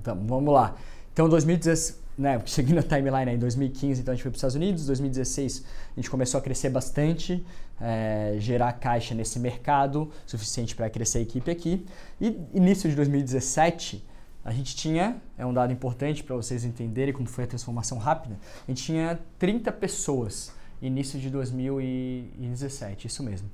[0.00, 0.76] Então, vamos lá.
[1.12, 4.38] Então, 2016, né, seguindo a timeline aí, em 2015, então a gente foi para os
[4.38, 7.44] Estados Unidos, 2016 a gente começou a crescer bastante,
[7.80, 11.86] é, gerar caixa nesse mercado, suficiente para crescer a equipe aqui.
[12.20, 14.04] E início de 2017,
[14.44, 18.38] a gente tinha, é um dado importante para vocês entenderem como foi a transformação rápida,
[18.66, 23.48] a gente tinha 30 pessoas, início de 2017, isso mesmo.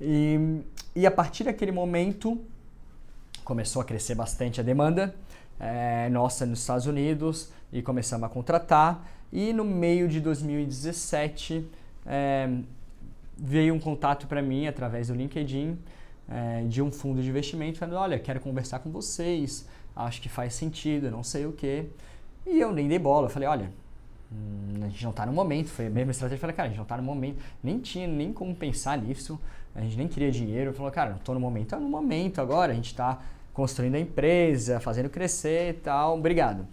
[0.00, 0.60] E,
[0.94, 2.40] e a partir daquele momento
[3.44, 5.14] começou a crescer bastante a demanda
[5.58, 9.06] é, nossa nos Estados Unidos e começamos a contratar.
[9.32, 11.68] E no meio de 2017
[12.06, 12.48] é,
[13.36, 15.78] veio um contato para mim através do LinkedIn
[16.28, 20.54] é, de um fundo de investimento falando: olha, quero conversar com vocês, acho que faz
[20.54, 21.86] sentido, não sei o que.
[22.46, 23.70] E eu nem dei bola, eu falei: olha,
[24.32, 25.68] hum, a gente não está no momento.
[25.68, 26.36] Foi a mesma estratégia.
[26.36, 29.40] Eu falei: cara, a gente não está no momento, nem tinha nem como pensar nisso
[29.74, 30.72] a gente nem queria dinheiro.
[30.72, 31.74] Falou, cara, não estou no momento.
[31.74, 33.20] É no momento agora, a gente está
[33.52, 36.66] construindo a empresa, fazendo crescer e tal, obrigado.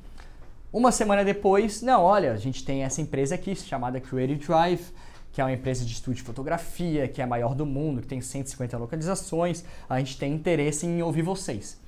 [0.74, 4.92] Uma semana depois, não, olha, a gente tem essa empresa aqui chamada Creative Drive,
[5.32, 8.08] que é uma empresa de estúdio de fotografia, que é a maior do mundo, que
[8.08, 11.80] tem 150 localizações, a gente tem interesse em ouvir vocês.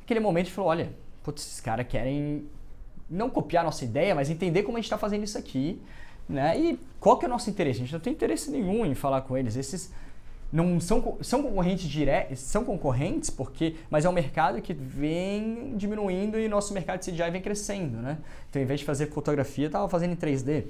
[0.00, 0.92] Naquele momento a gente falou, olha,
[1.22, 2.46] putz, esses caras querem
[3.08, 5.80] não copiar a nossa ideia, mas entender como a gente está fazendo isso aqui,
[6.28, 6.58] né?
[6.58, 7.78] E qual que é o nosso interesse?
[7.78, 9.56] A gente não tem interesse nenhum em falar com eles.
[9.56, 9.92] Esses
[10.54, 16.38] não são, são concorrentes diretos, são concorrentes porque, mas é um mercado que vem diminuindo
[16.38, 18.18] e nosso mercado de CGI vem crescendo, né?
[18.48, 20.66] Então, em vez de fazer fotografia, estava fazendo em 3D.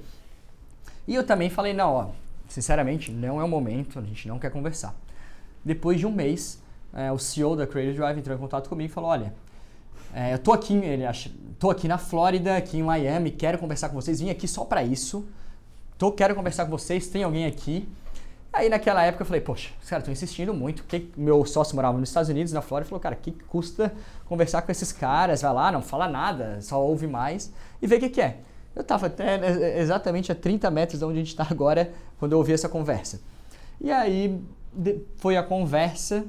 [1.07, 2.07] E eu também falei, não, ó,
[2.49, 4.95] sinceramente, não é o momento, a gente não quer conversar.
[5.63, 6.59] Depois de um mês,
[6.91, 9.35] é, o CEO da Creative Drive entrou em contato comigo e falou, olha,
[10.15, 11.29] é, eu tô aqui, ele acha,
[11.59, 14.81] tô aqui na Flórida, aqui em Miami, quero conversar com vocês, vim aqui só para
[14.81, 15.27] isso.
[15.95, 17.87] Tô, quero conversar com vocês, tem alguém aqui?
[18.55, 20.85] Aí naquela época eu falei, poxa, os caras estão insistindo muito.
[20.85, 23.93] Que meu sócio morava nos Estados Unidos, na Flórida, falou, cara, que custa
[24.25, 25.41] conversar com esses caras?
[25.41, 27.51] Vai lá, não fala nada, só ouve mais
[27.81, 28.37] e vê o que, que é.
[28.73, 32.31] Eu estava até né, exatamente a 30 metros de onde a gente está agora quando
[32.31, 33.19] eu ouvi essa conversa.
[33.81, 34.41] E aí
[35.17, 36.25] foi a conversa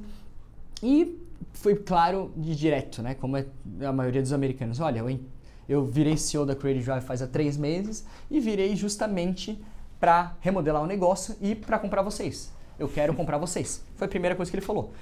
[0.82, 1.20] e
[1.52, 3.14] foi claro de direto, né?
[3.14, 3.46] Como é
[3.84, 4.80] a maioria dos americanos.
[4.80, 5.20] Olha, eu,
[5.68, 9.60] eu virei CEO da Creative Drive faz há três meses e virei justamente
[10.06, 12.52] para remodelar o negócio e para comprar vocês.
[12.78, 13.82] Eu quero comprar vocês.
[13.96, 14.92] Foi a primeira coisa que ele falou.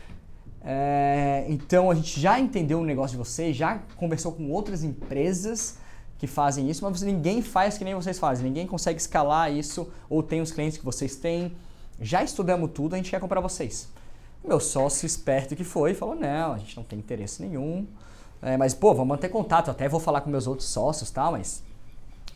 [0.65, 5.77] É, então a gente já entendeu o negócio de vocês, já conversou com outras empresas
[6.19, 10.23] que fazem isso, mas ninguém faz que nem vocês fazem, ninguém consegue escalar isso ou
[10.23, 11.55] tem os clientes que vocês têm.
[12.01, 13.91] Já estudamos tudo, a gente quer comprar vocês.
[14.43, 17.87] Meu sócio esperto que foi falou: não, a gente não tem interesse nenhum.
[18.41, 19.71] É, mas, pô, vamos manter contato.
[19.71, 21.63] Até vou falar com meus outros sócios, tal, mas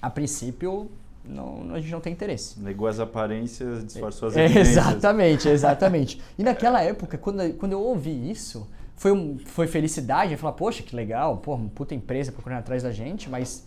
[0.03, 0.91] a princípio
[1.29, 2.59] não, a gente não tem interesse.
[2.59, 6.21] Negou as aparências, disfarçou as é, Exatamente, exatamente.
[6.39, 8.67] E naquela época, quando, quando eu ouvi isso,
[8.97, 10.33] foi, um, foi felicidade.
[10.33, 13.65] Eu falei, poxa, que legal, pô, uma puta empresa procurando atrás da gente, mas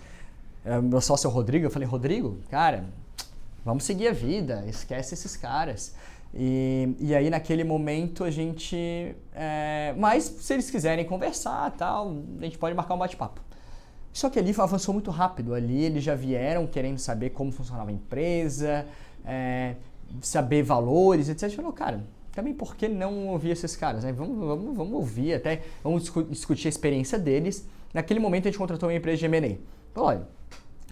[0.65, 2.83] é, meu sócio é o Rodrigo, eu falei, Rodrigo, cara,
[3.63, 5.95] vamos seguir a vida, esquece esses caras.
[6.33, 9.15] E, e aí naquele momento a gente.
[9.33, 13.41] É, mas se eles quiserem conversar tal, a gente pode marcar um bate-papo.
[14.13, 15.53] Só que ali avançou muito rápido.
[15.53, 18.85] Ali eles já vieram querendo saber como funcionava a empresa,
[19.25, 19.75] é,
[20.21, 21.49] saber valores, etc.
[21.55, 24.03] Falou, cara, também por que não ouvir esses caras?
[24.03, 24.11] Né?
[24.11, 27.67] Vamos, vamos, vamos ouvir até, vamos discutir a experiência deles.
[27.93, 29.57] Naquele momento a gente contratou uma empresa de M&A.
[29.93, 30.27] Falou, olha,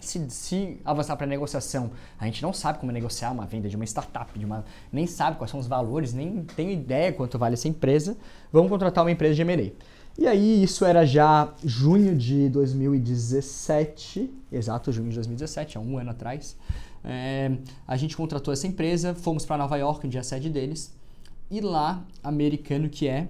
[0.00, 3.84] se, se avançar para negociação, a gente não sabe como negociar uma venda de uma
[3.84, 7.68] startup, de uma, nem sabe quais são os valores, nem tem ideia quanto vale essa
[7.68, 8.16] empresa,
[8.52, 9.72] vamos contratar uma empresa de M&A.
[10.20, 16.10] E aí, isso era já junho de 2017, exato, junho de 2017, há um ano
[16.10, 16.58] atrás.
[17.02, 17.50] É,
[17.88, 20.94] a gente contratou essa empresa, fomos para Nova York, onde é a sede deles,
[21.50, 23.28] e lá, americano que é,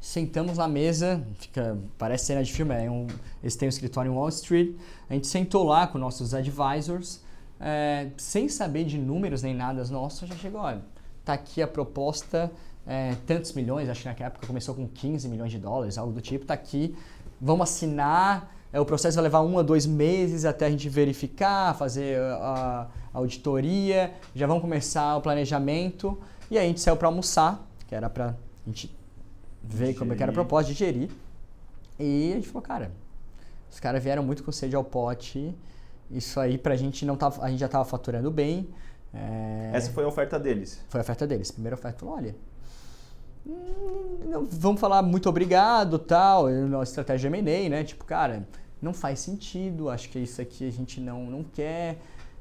[0.00, 3.06] sentamos na mesa, fica, parece cena de filme, é um,
[3.42, 4.74] eles têm um escritório em Wall Street,
[5.10, 7.20] a gente sentou lá com nossos advisors,
[7.60, 10.80] é, sem saber de números nem nada nossos, já chegou, olha,
[11.26, 12.50] tá aqui a proposta
[12.86, 16.20] é, tantos milhões, acho que naquela época começou com 15 milhões de dólares, algo do
[16.20, 16.96] tipo, está aqui,
[17.40, 21.74] vamos assinar, é, o processo vai levar um a dois meses até a gente verificar,
[21.76, 26.18] fazer a, a auditoria, já vamos começar o planejamento,
[26.50, 28.94] e aí a gente saiu para almoçar, que era para A gente
[29.98, 31.10] como é que era a proposta de gerir.
[31.98, 32.90] E a gente falou, cara,
[33.70, 35.54] os caras vieram muito com sede ao pote.
[36.10, 37.44] Isso aí pra gente não tava.
[37.44, 38.68] A gente já tava faturando bem.
[39.12, 39.70] É...
[39.72, 40.84] Essa foi a oferta deles?
[40.88, 41.50] Foi a oferta deles.
[41.50, 42.34] Primeira oferta falou, olha.
[43.46, 47.84] Hum, vamos falar muito obrigado, tal, nossa estratégia M&A, né?
[47.84, 48.46] Tipo, cara,
[48.80, 51.98] não faz sentido, acho que isso aqui a gente não, não quer.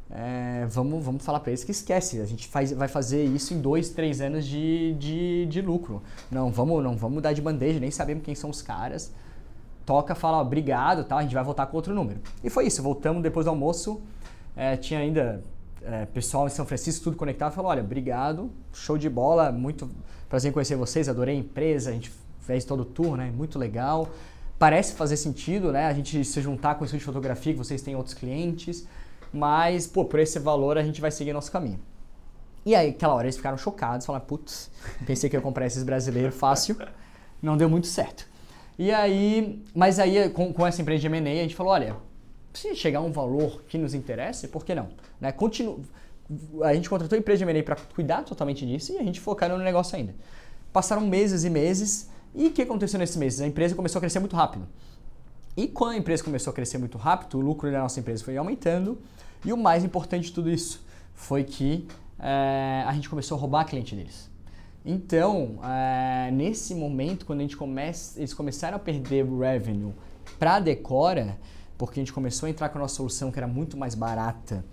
[0.10, 3.60] É, vamos, vamos falar para eles que esquece, a gente faz, vai fazer isso em
[3.60, 6.04] dois, três anos de, de, de lucro.
[6.32, 9.12] Não vamos, não vamos dar de bandeja, nem sabemos quem são os caras.
[9.86, 12.22] Toca, fala obrigado, tal, a gente vai voltar com outro número.
[12.43, 14.01] E foi isso, voltamos depois do almoço.
[14.56, 15.43] É, tinha ainda
[15.82, 19.89] é, pessoal em São Francisco, tudo conectado, falou: olha, obrigado, show de bola, muito
[20.34, 22.12] prazer em conhecer vocês, adorei a empresa, a gente
[22.42, 23.30] fez todo o tour, né?
[23.30, 24.10] Muito legal.
[24.58, 25.86] Parece fazer sentido, né?
[25.86, 28.88] A gente se juntar com o estúdio de fotografia, que vocês têm outros clientes,
[29.32, 31.80] mas, pô, por esse valor a gente vai seguir nosso caminho.
[32.66, 34.72] E aí, aquela hora, eles ficaram chocados, falaram, putz,
[35.06, 36.78] pensei que eu ia comprar esses brasileiros fácil,
[37.40, 38.28] não deu muito certo.
[38.80, 41.96] E aí, mas aí, com, com essa empresa de M&A, a gente falou, olha,
[42.56, 44.90] se chegar um valor que nos interesse, por que não?
[45.22, 45.32] Né?
[45.32, 45.84] Continu...
[46.63, 49.49] A gente contratou a empresa de M&A para cuidar totalmente disso e a gente focar
[49.49, 50.15] no negócio ainda.
[50.71, 53.41] Passaram meses e meses e o que aconteceu nesses meses?
[53.41, 54.67] A empresa começou a crescer muito rápido.
[55.55, 58.38] E quando a empresa começou a crescer muito rápido, o lucro da nossa empresa foi
[58.38, 58.97] aumentando
[59.45, 61.88] e o mais importante de tudo isso foi que
[62.19, 64.32] é, a gente começou a roubar cliente deles.
[64.86, 69.93] Então, é, nesse momento, quando a gente começa, eles começaram a perder revenue
[70.39, 71.38] para a Decora,
[71.78, 74.65] porque a gente começou a entrar com a nossa solução que era muito mais barata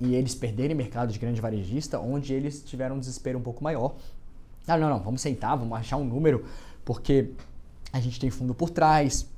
[0.00, 3.94] e eles perderem mercado de grande varejista, onde eles tiveram um desespero um pouco maior.
[4.66, 6.44] Ah, não, não, vamos sentar, vamos achar um número,
[6.84, 7.30] porque
[7.92, 9.28] a gente tem fundo por trás.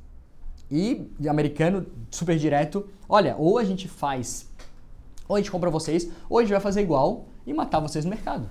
[0.71, 4.51] E americano, super direto, olha, ou a gente faz,
[5.27, 8.11] ou a gente compra vocês, ou a gente vai fazer igual e matar vocês no
[8.11, 8.43] mercado.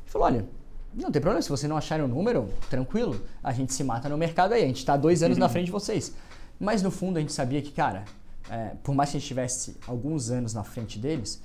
[0.00, 0.48] Gente falou, olha,
[0.94, 4.18] não tem problema, se vocês não acharem o número, tranquilo, a gente se mata no
[4.18, 5.42] mercado aí, a gente está dois anos uhum.
[5.42, 6.14] na frente de vocês.
[6.58, 8.04] Mas no fundo a gente sabia que, cara,
[8.50, 11.42] é, por mais que a gente tivesse alguns anos na frente deles,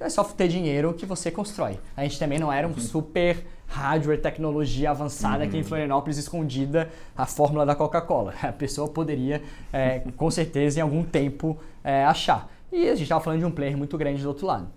[0.00, 1.78] é só ter dinheiro que você constrói.
[1.96, 5.48] A gente também não era um super hardware, tecnologia avançada uhum.
[5.48, 8.34] aqui em Florianópolis escondida a fórmula da Coca-Cola.
[8.42, 9.42] A pessoa poderia,
[9.72, 12.50] é, com certeza, em algum tempo é, achar.
[12.70, 14.68] E a gente estava falando de um player muito grande do outro lado.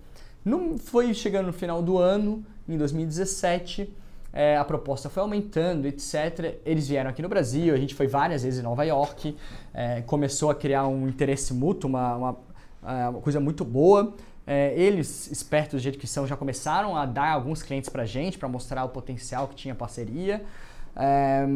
[0.44, 3.92] Não foi chegando no final do ano, em 2017
[4.36, 6.60] é, a proposta foi aumentando, etc.
[6.66, 9.34] Eles vieram aqui no Brasil, a gente foi várias vezes em Nova York,
[9.74, 12.38] é, começou a criar um interesse mútuo, uma, uma,
[12.86, 14.14] é, uma coisa muito boa.
[14.46, 18.06] É, eles, espertos do jeito que são, já começaram a dar alguns clientes para a
[18.06, 20.44] gente, para mostrar o potencial que tinha a parceria.
[20.98, 21.48] É,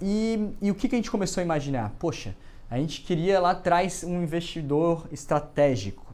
[0.00, 1.94] e, e, o que, que a gente começou a imaginar?
[1.98, 2.36] Poxa,
[2.70, 6.06] a gente queria lá atrás um investidor estratégico.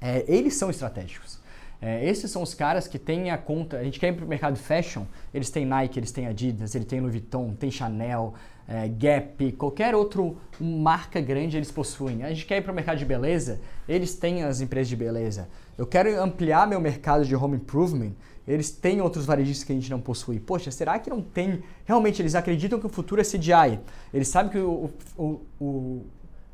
[0.00, 1.38] É, eles são estratégicos.
[1.80, 3.78] É, esses são os caras que têm a conta.
[3.78, 6.86] A gente quer ir para o mercado fashion, eles têm Nike, eles têm Adidas, eles
[6.86, 8.34] têm Louis Vuitton, tem Chanel,
[8.66, 12.22] é, Gap, qualquer outro marca grande eles possuem.
[12.24, 15.48] A gente quer ir para o mercado de beleza, eles têm as empresas de beleza.
[15.76, 18.12] Eu quero ampliar meu mercado de home improvement,
[18.46, 20.40] eles têm outros varejistas que a gente não possui.
[20.40, 21.62] Poxa, será que não tem?
[21.84, 23.78] Realmente, eles acreditam que o futuro é CDI.
[24.12, 26.06] Eles sabem que o, o, o,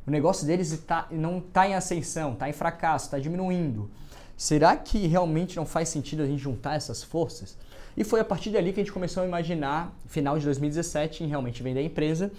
[0.06, 3.90] o negócio deles tá, não está em ascensão, está em fracasso, está diminuindo.
[4.36, 7.56] Será que realmente não faz sentido a gente juntar essas forças?
[7.96, 11.28] E foi a partir dali que a gente começou a imaginar, final de 2017, em
[11.28, 12.32] realmente vender a empresa.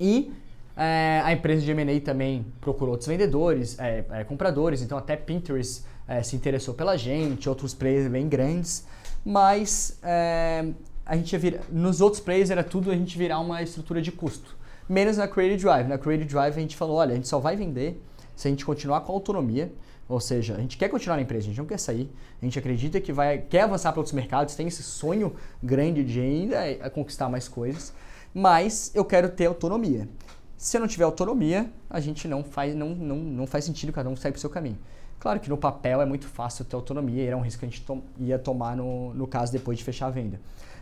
[0.00, 0.32] E
[0.76, 5.84] é, a empresa de M&A também procurou outros vendedores, é, é, compradores, então até Pinterest
[6.22, 8.84] se interessou pela gente, outros players bem grandes,
[9.24, 11.34] mas a gente
[11.70, 14.54] nos outros players era tudo a gente virar uma estrutura de custo.
[14.86, 15.88] Menos na Creative Drive.
[15.88, 18.02] Na Creative Drive a gente falou, olha, a gente só vai vender
[18.36, 19.72] se a gente continuar com autonomia,
[20.08, 22.58] ou seja, a gente quer continuar na empresa, a gente não quer sair, a gente
[22.58, 26.74] acredita que vai, quer avançar para outros mercados, tem esse sonho grande de ainda é,
[26.90, 27.92] conquistar mais coisas,
[28.34, 30.08] mas eu quero ter autonomia.
[30.56, 34.08] Se eu não tiver autonomia, a gente não faz, não, não, não faz sentido cada
[34.08, 34.78] um sair para o seu caminho.
[35.18, 37.82] Claro que no papel é muito fácil ter autonomia, era um risco que a gente
[37.82, 40.38] to ia tomar no, no caso depois de fechar a venda.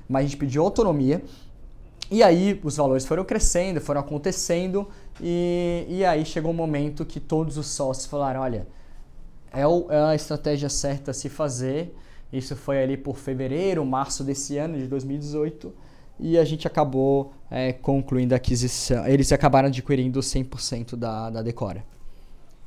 [0.08, 1.22] Mas a gente pediu autonomia
[2.10, 4.88] e aí os valores foram crescendo, foram acontecendo
[5.20, 8.66] e, e aí chegou um momento que todos os sócios falaram, olha,
[9.52, 11.94] é, o, é a estratégia certa a se fazer.
[12.32, 15.72] Isso foi ali por fevereiro, março desse ano, de 2018,
[16.18, 19.06] e a gente acabou é, concluindo a aquisição.
[19.06, 21.84] Eles acabaram adquirindo 100% da, da Decora.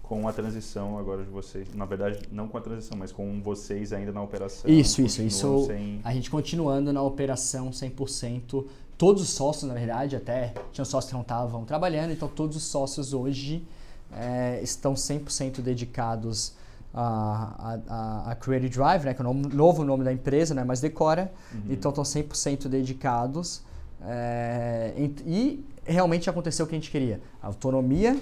[0.03, 3.91] Com a transição agora de vocês, na verdade, não com a transição, mas com vocês
[3.91, 4.69] ainda na operação.
[4.69, 5.65] Isso, isso, isso.
[5.65, 5.99] Sem...
[6.03, 8.65] A gente continuando na operação 100%.
[8.99, 12.63] Todos os sócios, na verdade, até tinham sócios que não estavam trabalhando, então todos os
[12.63, 13.65] sócios hoje
[14.11, 16.53] é, estão 100% dedicados
[16.97, 20.79] a, a, a Creative Drive, né, que é o novo nome da empresa, né, mas
[20.79, 21.31] Decora.
[21.53, 21.61] Uhum.
[21.69, 23.61] Então estão 100% dedicados.
[24.01, 24.93] É,
[25.25, 28.17] e realmente aconteceu o que a gente queria: autonomia,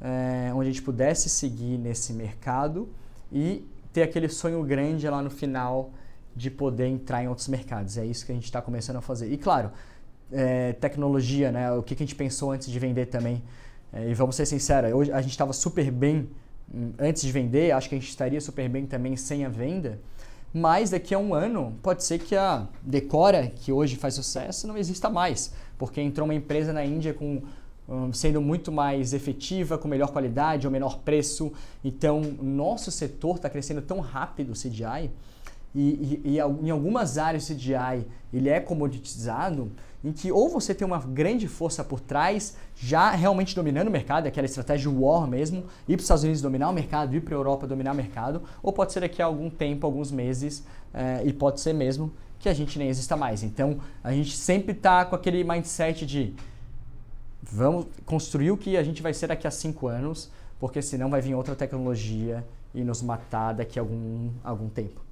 [0.00, 2.88] é, onde a gente pudesse seguir nesse mercado
[3.32, 5.90] e ter aquele sonho grande lá no final
[6.36, 7.98] de poder entrar em outros mercados.
[7.98, 9.32] É isso que a gente está começando a fazer.
[9.32, 9.72] E claro,
[10.30, 11.72] é, tecnologia, né?
[11.72, 13.42] O que, que a gente pensou antes de vender também.
[13.92, 16.28] É, e vamos ser sinceros, hoje a gente estava super bem
[16.98, 20.00] antes de vender, acho que a gente estaria super bem também sem a venda.
[20.52, 24.76] Mas daqui a um ano pode ser que a Decora, que hoje faz sucesso, não
[24.76, 27.42] exista mais, porque entrou uma empresa na Índia com
[27.88, 31.52] um, sendo muito mais efetiva, com melhor qualidade ou menor preço.
[31.84, 35.10] Então, nosso setor está crescendo tão rápido, o CDI,
[35.74, 39.72] e, e, e, em algumas áreas o CDI ele é comoditizado,
[40.04, 44.26] em que ou você tem uma grande força por trás, já realmente dominando o mercado,
[44.26, 47.38] aquela estratégia war mesmo, ir para os Estados Unidos dominar o mercado, ir para a
[47.38, 51.32] Europa dominar o mercado, ou pode ser daqui a algum tempo, alguns meses, eh, e
[51.32, 53.42] pode ser mesmo que a gente nem exista mais.
[53.42, 56.34] Então, a gente sempre está com aquele mindset de
[57.42, 60.30] vamos construir o que a gente vai ser daqui a cinco anos,
[60.60, 62.44] porque senão vai vir outra tecnologia
[62.74, 65.03] e nos matar daqui a algum, algum tempo.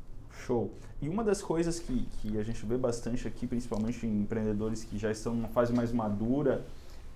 [0.42, 0.70] Show.
[1.00, 4.98] E uma das coisas que, que a gente vê bastante aqui, principalmente em empreendedores que
[4.98, 6.64] já estão numa fase mais madura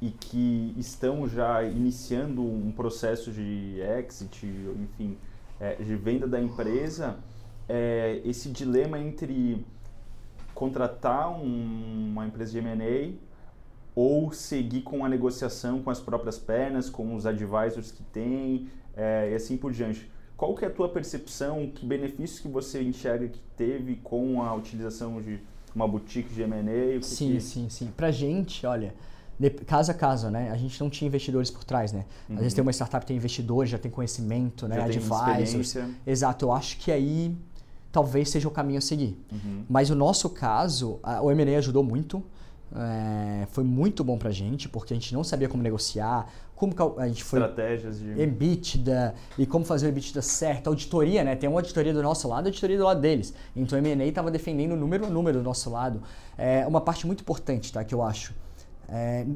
[0.01, 5.17] e que estão já iniciando um processo de exit, enfim,
[5.59, 7.17] é, de venda da empresa,
[7.69, 9.65] é esse dilema entre
[10.55, 13.15] contratar um, uma empresa de M&A
[13.95, 19.31] ou seguir com a negociação com as próprias pernas, com os advisors que tem é,
[19.33, 20.11] e assim por diante.
[20.37, 24.55] Qual que é a tua percepção, que benefícios que você enxerga que teve com a
[24.55, 25.41] utilização de
[25.75, 27.03] uma boutique de M&A?
[27.03, 27.41] Sim, que...
[27.41, 27.91] sim, sim.
[27.97, 28.95] Pra gente, olha,
[29.39, 30.51] de, caso a caso, né?
[30.51, 32.05] A gente não tinha investidores por trás, né?
[32.29, 32.37] Uhum.
[32.37, 34.81] Às vezes tem uma startup que tem investidores, já tem conhecimento, né?
[34.81, 35.77] Advisors.
[36.07, 37.35] Exato, eu acho que aí
[37.93, 39.19] talvez seja o caminho a seguir.
[39.33, 39.65] Uhum.
[39.69, 42.23] Mas o nosso caso, a, o M&A ajudou muito.
[42.75, 47.07] É, foi muito bom pra gente, porque a gente não sabia como negociar, como a
[47.07, 47.39] gente foi...
[47.39, 48.21] Estratégias de...
[48.21, 50.69] EBITDA, e como fazer o EBITDA certo.
[50.69, 51.37] Auditoria, né?
[51.37, 53.33] Tem uma auditoria do nosso lado e auditoria do lado deles.
[53.55, 56.03] Então, o M&A estava defendendo número a número do nosso lado.
[56.37, 57.85] É uma parte muito importante, tá?
[57.85, 58.35] Que eu acho.
[58.89, 59.27] É,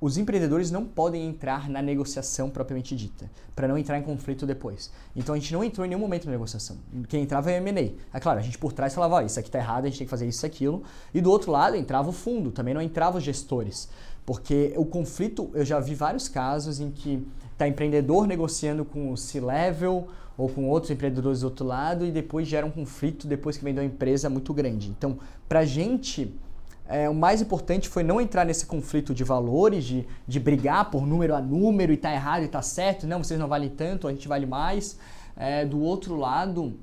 [0.00, 4.92] os empreendedores não podem entrar na negociação propriamente dita, para não entrar em conflito depois.
[5.16, 6.78] Então a gente não entrou em nenhum momento na negociação.
[7.08, 8.16] Quem entrava é o M&A.
[8.16, 10.06] É claro, a gente por trás falava, ó, isso aqui está errado, a gente tem
[10.06, 10.84] que fazer isso aquilo.
[11.12, 13.88] E do outro lado entrava o fundo, também não entrava os gestores.
[14.28, 19.16] Porque o conflito, eu já vi vários casos em que está empreendedor negociando com o
[19.16, 20.06] C-Level
[20.36, 23.82] ou com outros empreendedores do outro lado e depois gera um conflito depois que vendeu
[23.82, 24.90] a empresa muito grande.
[24.90, 25.16] Então,
[25.48, 26.30] para a gente
[26.86, 31.06] é, o mais importante foi não entrar nesse conflito de valores, de, de brigar por
[31.06, 34.10] número a número e tá errado e tá certo, não, vocês não valem tanto, a
[34.10, 34.98] gente vale mais.
[35.38, 36.74] É, do outro lado,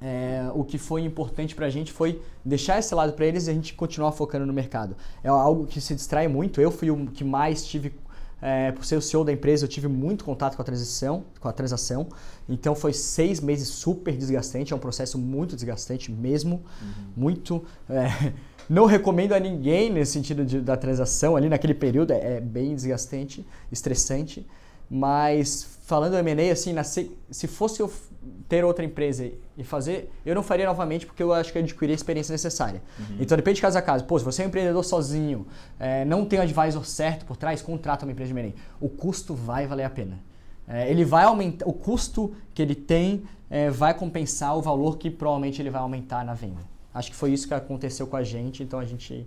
[0.00, 3.50] é, o que foi importante para a gente foi deixar esse lado para eles e
[3.50, 4.96] a gente continuar focando no mercado.
[5.24, 6.60] É algo que se distrai muito.
[6.60, 7.94] Eu fui o que mais tive,
[8.40, 11.48] é, por ser o CEO da empresa, eu tive muito contato com a transição, com
[11.48, 12.08] a transação.
[12.48, 14.72] Então foi seis meses super desgastante.
[14.72, 17.04] É um processo muito desgastante mesmo, uhum.
[17.16, 17.64] muito.
[17.88, 18.32] É,
[18.68, 22.74] não recomendo a ninguém nesse sentido de, da transação ali naquele período, é, é bem
[22.74, 24.46] desgastante, estressante.
[24.90, 27.90] Mas falando do M&A, assim, na, se, se fosse eu
[28.48, 31.92] ter outra empresa e fazer, eu não faria novamente porque eu acho que eu adquiri
[31.92, 32.82] a experiência necessária.
[32.98, 33.16] Uhum.
[33.20, 34.04] Então depende de caso a caso.
[34.04, 35.46] Pô, se você é um empreendedor sozinho,
[35.78, 38.52] é, não tem o advisor certo por trás, contrata uma empresa de M&A.
[38.84, 40.18] O custo vai valer a pena.
[40.68, 45.10] É, ele vai aumentar, o custo que ele tem é, vai compensar o valor que
[45.10, 46.60] provavelmente ele vai aumentar na venda.
[46.92, 49.26] Acho que foi isso que aconteceu com a gente, então a gente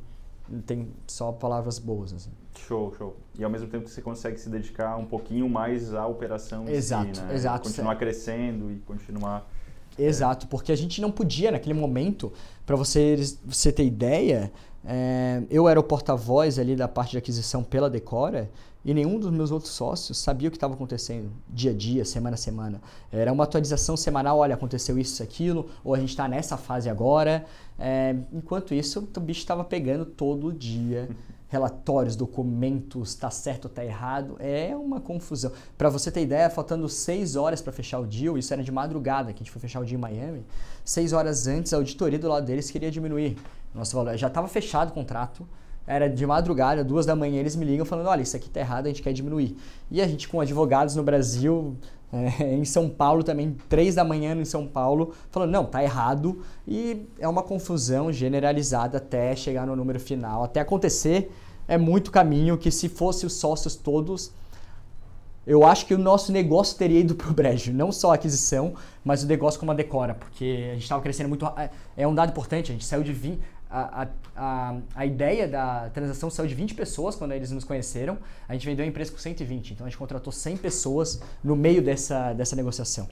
[0.65, 2.13] tem só palavras boas.
[2.13, 2.31] Assim.
[2.67, 3.15] Show, show.
[3.37, 7.17] E ao mesmo tempo que você consegue se dedicar um pouquinho mais à operação exato,
[7.17, 7.33] si, né?
[7.33, 9.49] Exato, Continuar crescendo e continuar...
[9.97, 10.49] É, exato, é...
[10.49, 12.31] porque a gente não podia naquele momento,
[12.65, 14.51] para você, você ter ideia,
[14.85, 18.49] é, eu era o porta-voz ali da parte de aquisição pela Decora,
[18.83, 22.35] e nenhum dos meus outros sócios sabia o que estava acontecendo dia a dia, semana
[22.35, 22.81] a semana.
[23.11, 27.45] Era uma atualização semanal, olha, aconteceu isso, aquilo, ou a gente está nessa fase agora.
[27.77, 31.09] É, enquanto isso, o bicho estava pegando todo dia
[31.49, 34.37] relatórios, documentos, está certo ou está errado.
[34.39, 35.51] É uma confusão.
[35.77, 39.33] Para você ter ideia, faltando seis horas para fechar o deal, isso era de madrugada,
[39.33, 40.45] que a gente foi fechar o deal em Miami,
[40.85, 43.37] seis horas antes, a auditoria do lado deles queria diminuir
[43.73, 44.15] nosso valor.
[44.15, 45.45] Já estava fechado o contrato,
[45.85, 48.85] era de madrugada, duas da manhã, eles me ligam falando, olha, isso aqui tá errado,
[48.85, 49.57] a gente quer diminuir.
[49.89, 51.75] E a gente com advogados no Brasil,
[52.11, 56.41] é, em São Paulo também, três da manhã em São Paulo, falando, não, tá errado.
[56.67, 60.43] E é uma confusão generalizada até chegar no número final.
[60.43, 61.31] Até acontecer,
[61.67, 64.31] é muito caminho que se fosse os sócios todos
[65.49, 67.73] eu acho que o nosso negócio teria ido pro brejo.
[67.73, 71.27] Não só a aquisição, mas o negócio como a Decora, porque a gente estava crescendo
[71.27, 71.43] muito.
[71.57, 73.39] É, é um dado importante, a gente saiu de 20.
[73.69, 78.17] A, a, a, ideia da transação saiu de 20 pessoas quando eles nos conheceram.
[78.47, 81.81] A gente vendeu a empresa com 120, então a gente contratou 100 pessoas no meio
[81.81, 83.07] dessa, dessa negociação.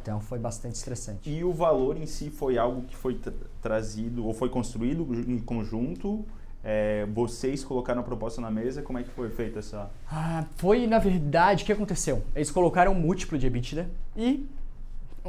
[0.00, 1.28] Então foi bastante estressante.
[1.28, 3.20] E o valor em si foi algo que foi
[3.60, 6.24] trazido ou foi construído em conjunto
[6.62, 9.90] é, vocês colocaram a proposta na mesa, como é que foi feita essa...
[10.10, 12.22] Ah, foi, na verdade, o que aconteceu?
[12.34, 14.46] Eles colocaram um múltiplo de EBITDA e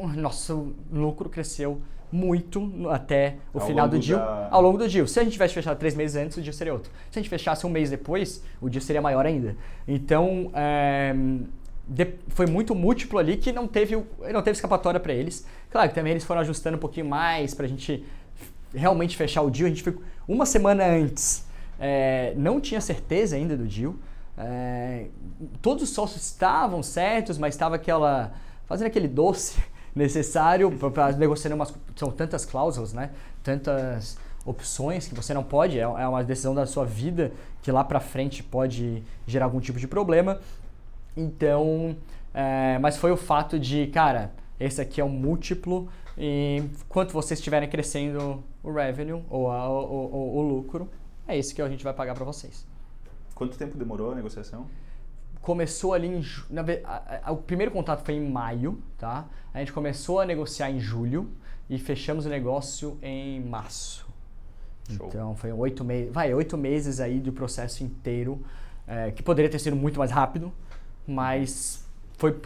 [0.04, 1.82] o nosso lucro cresceu
[2.12, 4.48] muito até o ao final do deal, da...
[4.52, 5.08] ao longo do deal.
[5.08, 6.92] Se a gente tivesse fechado três meses antes, o deal seria outro.
[7.12, 9.56] Se a gente fechasse um mês depois, o deal seria maior ainda.
[9.88, 11.14] Então, é,
[11.88, 15.46] de, foi muito múltiplo ali que não teve, não teve escapatória para eles.
[15.70, 18.04] Claro que também eles foram ajustando um pouquinho mais para a gente
[18.74, 19.68] realmente fechar o deal.
[19.68, 21.46] A gente ficou uma semana antes,
[21.80, 23.96] é, não tinha certeza ainda do deal.
[24.38, 25.08] É,
[25.62, 28.32] todos os sócios estavam certos, mas estava aquela
[28.66, 29.60] fazendo aquele doce
[29.96, 33.12] necessário para negociar umas são tantas cláusulas, né?
[33.44, 37.32] Tantas opções que você não pode, é, é uma decisão da sua vida
[37.62, 40.40] que lá para frente pode gerar algum tipo de problema.
[41.16, 41.96] Então,
[42.34, 47.40] é, mas foi o fato de, cara, esse aqui é um múltiplo e quanto vocês
[47.40, 50.90] estiverem crescendo o revenue ou, a, o, o, o, lucro,
[51.28, 52.66] é isso que a gente vai pagar para vocês.
[53.34, 54.68] Quanto tempo demorou a negociação?
[55.42, 56.24] Começou ali em.
[56.50, 59.26] Na, a, a, o primeiro contato foi em maio, tá?
[59.54, 61.30] A gente começou a negociar em julho
[61.70, 64.08] e fechamos o negócio em março.
[64.90, 65.08] Show.
[65.08, 66.12] Então foi oito meses.
[66.12, 68.44] Vai, oito meses aí do processo inteiro,
[68.88, 70.52] é, que poderia ter sido muito mais rápido,
[71.08, 71.86] mas
[72.18, 72.38] foi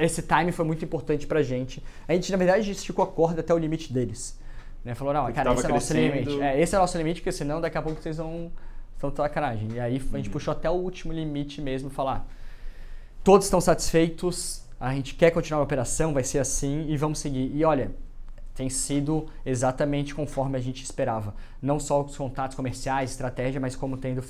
[0.00, 1.82] esse time foi muito importante pra gente.
[2.08, 4.38] A gente, na verdade, esticou a corda até o limite deles.
[4.84, 4.94] Né?
[4.94, 6.40] Falou, não, cara, esse é o nosso limite.
[6.40, 8.52] É, esse é o nosso limite, porque senão daqui a pouco vocês vão
[9.10, 9.72] estão sacanagem.
[9.72, 10.32] E aí a gente uhum.
[10.32, 12.26] puxou até o último limite mesmo, falar,
[13.22, 17.50] todos estão satisfeitos, a gente quer continuar a operação, vai ser assim e vamos seguir.
[17.54, 17.90] E olha,
[18.54, 21.34] tem sido exatamente conforme a gente esperava.
[21.60, 24.24] Não só os contatos comerciais, estratégia, mas como tendo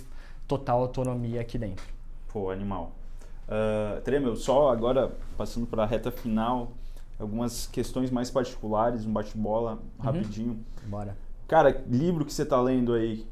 [0.46, 1.84] total autonomia aqui dentro.
[2.32, 2.92] Pô, animal.
[3.46, 6.72] Uh, Tremel, só agora passando para a reta final,
[7.18, 10.04] algumas questões mais particulares, um bate-bola uhum.
[10.04, 10.64] rapidinho.
[10.86, 11.16] Bora.
[11.46, 13.26] Cara, livro que você está lendo aí?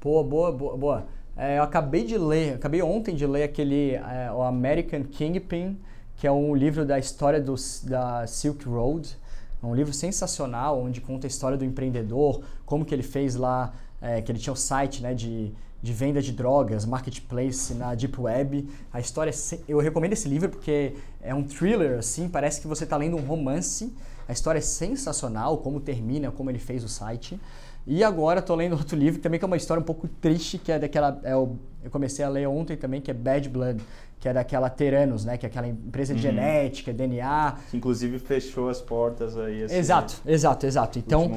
[0.00, 1.06] Pô, boa, boa, boa.
[1.36, 5.78] É, eu acabei de ler, acabei ontem de ler aquele é, o American Kingpin,
[6.16, 9.16] que é um livro da história do, da Silk Road.
[9.62, 13.74] É um livro sensacional, onde conta a história do empreendedor, como que ele fez lá,
[14.00, 17.94] é, que ele tinha o um site né, de de venda de drogas, marketplace na
[17.94, 18.68] deep web.
[18.92, 22.84] A história, é eu recomendo esse livro porque é um thriller assim, parece que você
[22.84, 23.94] está lendo um romance.
[24.28, 27.40] A história é sensacional, como termina, como ele fez o site.
[27.86, 30.72] E agora estou lendo outro livro também que é uma história um pouco triste, que
[30.72, 33.80] é daquela é o, eu comecei a ler ontem também, que é Bad Blood,
[34.18, 36.32] que é daquela Teranos, né, que é aquela empresa de uhum.
[36.34, 40.98] genética, DNA, que inclusive fechou as portas aí assim, Exato, exato, exato.
[40.98, 41.30] Então,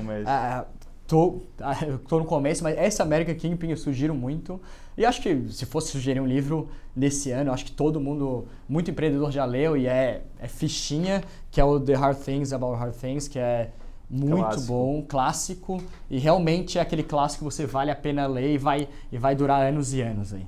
[1.05, 1.75] tô, ah,
[2.07, 4.59] tô no começo, mas essa American Kingpin eu sugiro muito.
[4.97, 8.89] E acho que se fosse sugerir um livro nesse ano, acho que todo mundo, muito
[8.89, 12.95] empreendedor já leu e é, é fichinha, que é o The Hard Things About Hard
[12.95, 13.71] Things, que é
[14.09, 14.67] muito clássico.
[14.67, 15.83] bom, clássico.
[16.09, 19.35] E realmente é aquele clássico que você vale a pena ler e vai, e vai
[19.35, 20.45] durar anos e anos aí.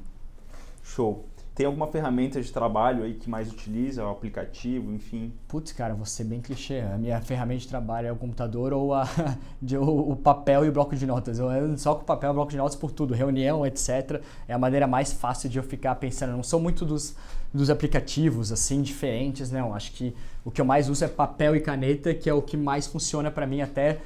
[0.84, 1.26] Show.
[1.54, 5.34] Tem alguma ferramenta de trabalho aí que mais utiliza, o aplicativo, enfim?
[5.50, 6.80] Putz, cara, ser bem clichê.
[6.80, 9.04] A minha ferramenta de trabalho é o computador ou a,
[9.62, 11.40] de, o, o, papel e o bloco de notas.
[11.40, 14.22] Eu ando só com o papel e o bloco de notas por tudo, reunião, etc.
[14.48, 16.30] É a maneira mais fácil de eu ficar pensando.
[16.30, 17.16] Eu não sou muito dos,
[17.54, 19.74] dos aplicativos, assim, diferentes, não.
[19.74, 22.56] Acho que o que eu mais uso é papel e caneta, que é o que
[22.56, 24.00] mais funciona para mim até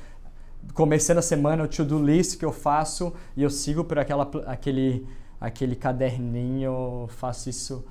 [0.74, 5.06] começando a semana, o to-do list que eu faço e eu sigo por aquela, aquele
[5.39, 7.86] aquele caderninho, faço isso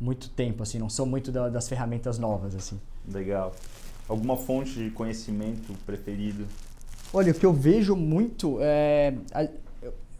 [0.00, 2.80] muito tempo, assim, não sou muito da, das ferramentas novas, assim.
[3.08, 3.54] Legal.
[4.08, 6.46] Alguma fonte de conhecimento preferido?
[7.12, 9.14] Olha, o que eu vejo muito é...
[9.32, 9.48] A,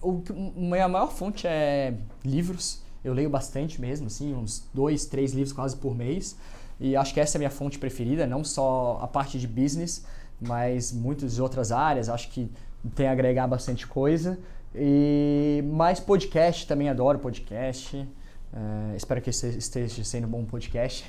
[0.00, 0.22] o,
[0.56, 2.80] minha maior fonte é livros.
[3.06, 6.36] Eu leio bastante mesmo, assim, uns dois, três livros quase por mês.
[6.80, 10.04] E acho que essa é a minha fonte preferida, não só a parte de business,
[10.40, 12.08] mas muitas outras áreas.
[12.08, 12.50] Acho que
[12.96, 14.38] tem a agregar bastante coisa.
[14.74, 17.96] E mais podcast, também adoro podcast.
[18.52, 21.04] Uh, espero que esteja sendo um bom podcast.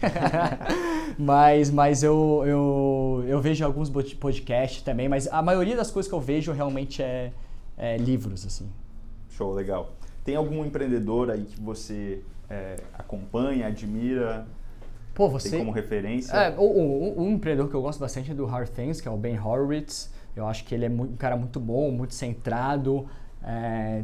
[1.17, 6.15] mas mas eu, eu, eu vejo alguns podcasts também, mas a maioria das coisas que
[6.15, 7.31] eu vejo realmente é,
[7.75, 8.69] é livros, assim.
[9.29, 9.93] Show, legal.
[10.27, 14.45] Tem algum empreendedor aí que você é, acompanha, admira?
[15.15, 15.51] Pô, você...
[15.51, 16.35] Tem como referência?
[16.35, 19.39] É, um empreendedor que eu gosto bastante é do Hard Things, que é o Ben
[19.39, 20.11] Horowitz.
[20.35, 23.07] Eu acho que ele é muito, um cara muito bom, muito centrado,
[23.41, 24.03] é,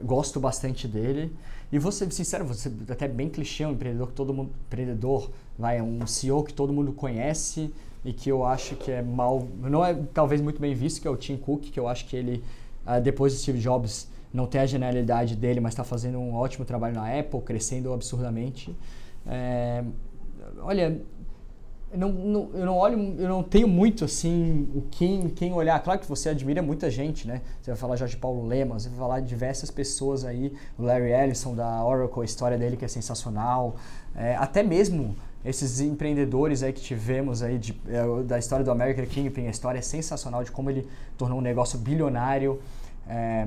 [0.00, 1.36] gosto bastante dele.
[1.72, 5.28] E ser sincero, você até bem clichê, um empreendedor que todo mundo, empreendedor,
[5.58, 7.74] vai, um CEO que todo mundo conhece
[8.04, 11.10] e que eu acho que é mal, não é talvez muito bem visto, que é
[11.10, 12.44] o Tim Cook, que eu acho que ele,
[12.86, 16.64] uh, depois do Steve Jobs, não tem a genialidade dele, mas está fazendo um ótimo
[16.64, 18.76] trabalho na Apple, crescendo absurdamente.
[19.26, 19.84] É,
[20.60, 21.00] olha,
[21.94, 25.82] não, não, eu não olho, eu não tenho muito assim o quem, quem olhar.
[25.82, 27.40] Claro que você admira muita gente, né?
[27.62, 31.12] Você vai falar de Paulo Lema, você vai falar de diversas pessoas aí, o Larry
[31.12, 33.76] Ellison da Oracle, a história dele que é sensacional.
[34.14, 39.06] É, até mesmo esses empreendedores aí que tivemos aí de, é, da história do American
[39.06, 40.86] Kingpin, a história é sensacional de como ele
[41.16, 42.60] tornou um negócio bilionário.
[43.08, 43.46] É,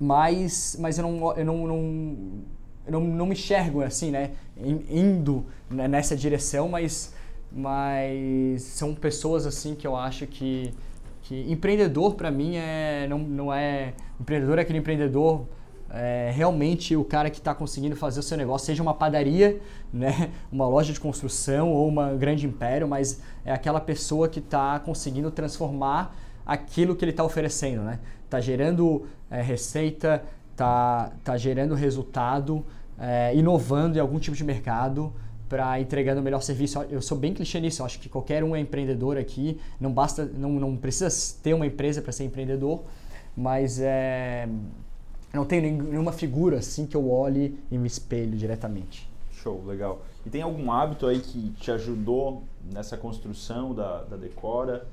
[0.00, 2.42] mas, mas eu não, eu não, não
[2.86, 7.14] eu não, não me enxergo assim, né, indo nessa direção, mas
[7.52, 10.72] mas são pessoas assim que eu acho que,
[11.22, 15.46] que empreendedor para mim é não, não é empreendedor é aquele empreendedor
[15.92, 19.60] é, realmente o cara que está conseguindo fazer o seu negócio, seja uma padaria,
[19.92, 24.78] né, uma loja de construção ou uma grande império, mas é aquela pessoa que está
[24.78, 26.16] conseguindo transformar
[26.50, 28.00] aquilo que ele está oferecendo, né?
[28.24, 30.20] Está gerando é, receita,
[30.50, 32.66] está tá gerando resultado,
[32.98, 35.12] é, inovando em algum tipo de mercado,
[35.48, 36.82] para entregando o melhor serviço.
[36.90, 40.50] Eu sou bem clichê nisso, acho que qualquer um é empreendedor aqui, não basta, não,
[40.54, 41.08] não precisa
[41.40, 42.82] ter uma empresa para ser empreendedor,
[43.36, 44.48] mas é,
[45.32, 49.08] não tenho nenhuma figura assim que eu olhe e me espelho diretamente.
[49.30, 50.02] Show, legal.
[50.26, 54.88] E tem algum hábito aí que te ajudou nessa construção da, da Decora?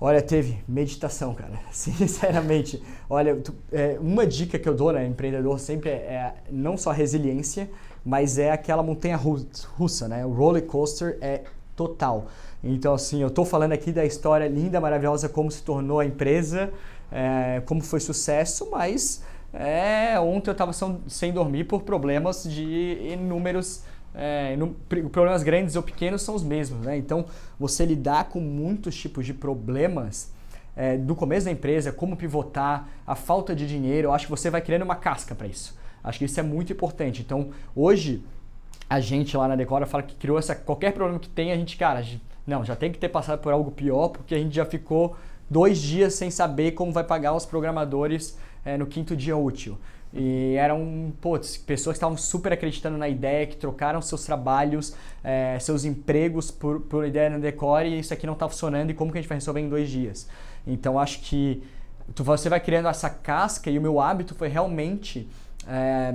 [0.00, 1.58] Olha, teve meditação, cara.
[1.72, 6.76] Sinceramente, olha, tu, é, uma dica que eu dou, né, empreendedor sempre é, é não
[6.76, 7.70] só resiliência,
[8.04, 10.24] mas é aquela montanha russa, né?
[10.24, 11.42] O roller coaster é
[11.74, 12.26] total.
[12.62, 16.72] Então, assim, eu estou falando aqui da história linda, maravilhosa, como se tornou a empresa,
[17.10, 20.72] é, como foi sucesso, mas é, ontem eu estava
[21.08, 23.82] sem dormir por problemas de inúmeros.
[24.18, 24.56] É,
[24.88, 26.96] problemas grandes ou pequenos são os mesmos, né?
[26.96, 27.26] Então,
[27.60, 30.32] você lidar com muitos tipos de problemas
[30.74, 34.48] é, do começo da empresa, como pivotar, a falta de dinheiro, eu acho que você
[34.48, 35.76] vai criando uma casca para isso.
[36.02, 37.20] Acho que isso é muito importante.
[37.20, 38.22] Então, hoje,
[38.88, 40.54] a gente lá na Decora fala que criou essa.
[40.54, 43.40] Qualquer problema que tem, a gente, cara, a gente, não, já tem que ter passado
[43.40, 45.16] por algo pior, porque a gente já ficou
[45.50, 49.76] dois dias sem saber como vai pagar os programadores é, no quinto dia útil.
[50.16, 55.58] E eram putz, pessoas que estavam super acreditando na ideia, que trocaram seus trabalhos, é,
[55.60, 59.12] seus empregos por, por ideia na Decore e isso aqui não está funcionando e como
[59.12, 60.28] que a gente vai resolver em dois dias.
[60.66, 61.62] Então acho que
[62.14, 65.28] você vai criando essa casca e o meu hábito foi realmente
[65.66, 66.14] é,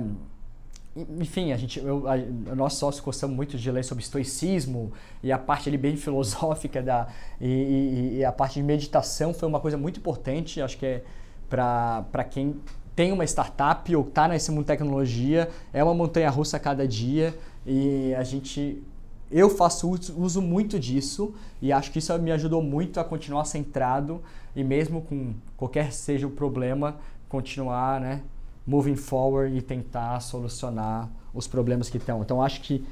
[1.18, 2.16] enfim, a gente, eu, a,
[2.54, 4.92] nós sócios gostamos muito de ler sobre estoicismo
[5.22, 7.08] e a parte ali bem filosófica da
[7.40, 11.04] e, e, e a parte de meditação foi uma coisa muito importante, acho que é
[11.48, 12.56] para quem
[12.94, 16.86] tem uma startup ou está nesse mundo de tecnologia, é uma montanha russa a cada
[16.86, 17.36] dia
[17.66, 18.82] e a gente
[19.30, 24.20] eu faço uso, muito disso e acho que isso me ajudou muito a continuar centrado
[24.54, 26.96] e mesmo com qualquer seja o problema,
[27.30, 28.20] continuar, né,
[28.66, 32.20] moving forward e tentar solucionar os problemas que estão.
[32.20, 32.84] Então acho que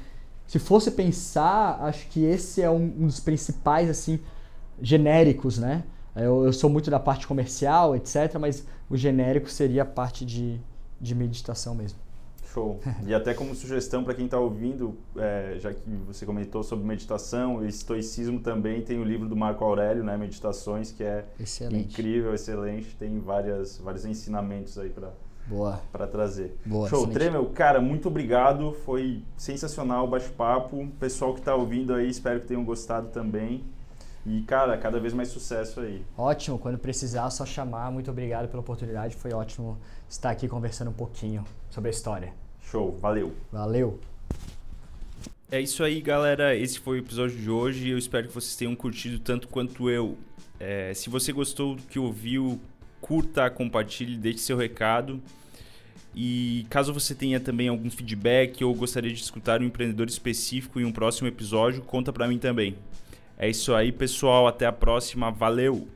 [0.47, 4.19] se fosse pensar, acho que esse é um, um dos principais assim
[4.81, 5.83] genéricos, né?
[6.15, 10.59] Eu, eu, sou muito da parte comercial, etc, mas o genérico seria a parte de,
[10.99, 11.99] de meditação mesmo.
[12.53, 12.79] Show.
[13.07, 17.63] E até como sugestão para quem está ouvindo, é, já que você comentou sobre meditação
[17.63, 21.93] e estoicismo também, tem o livro do Marco Aurélio, né, Meditações, que é excelente.
[21.93, 25.11] incrível, excelente, tem várias, vários ensinamentos aí para
[25.47, 25.81] Boa.
[25.91, 26.57] Para trazer.
[26.65, 26.99] Boa, Show.
[26.99, 27.13] Excelente.
[27.13, 28.73] Tremel, cara, muito obrigado.
[28.85, 30.87] Foi sensacional o bate-papo.
[30.99, 33.63] Pessoal que está ouvindo aí, espero que tenham gostado também.
[34.25, 36.03] E, cara, cada vez mais sucesso aí.
[36.17, 36.59] Ótimo.
[36.59, 37.91] Quando precisar, só chamar.
[37.91, 39.15] Muito obrigado pela oportunidade.
[39.15, 39.79] Foi ótimo
[40.09, 42.33] estar aqui conversando um pouquinho sobre a história.
[42.61, 42.97] Show.
[42.99, 43.33] Valeu.
[43.51, 43.99] Valeu.
[45.51, 46.55] É isso aí, galera.
[46.55, 47.89] Esse foi o episódio de hoje.
[47.89, 50.17] Eu espero que vocês tenham curtido tanto quanto eu.
[50.59, 52.59] É, se você gostou do que ouviu,
[53.01, 55.19] curta, compartilhe, deixe seu recado.
[56.15, 60.85] E caso você tenha também algum feedback ou gostaria de escutar um empreendedor específico em
[60.85, 62.75] um próximo episódio, conta para mim também.
[63.41, 64.45] É isso aí, pessoal.
[64.45, 65.31] Até a próxima.
[65.31, 65.87] Valeu!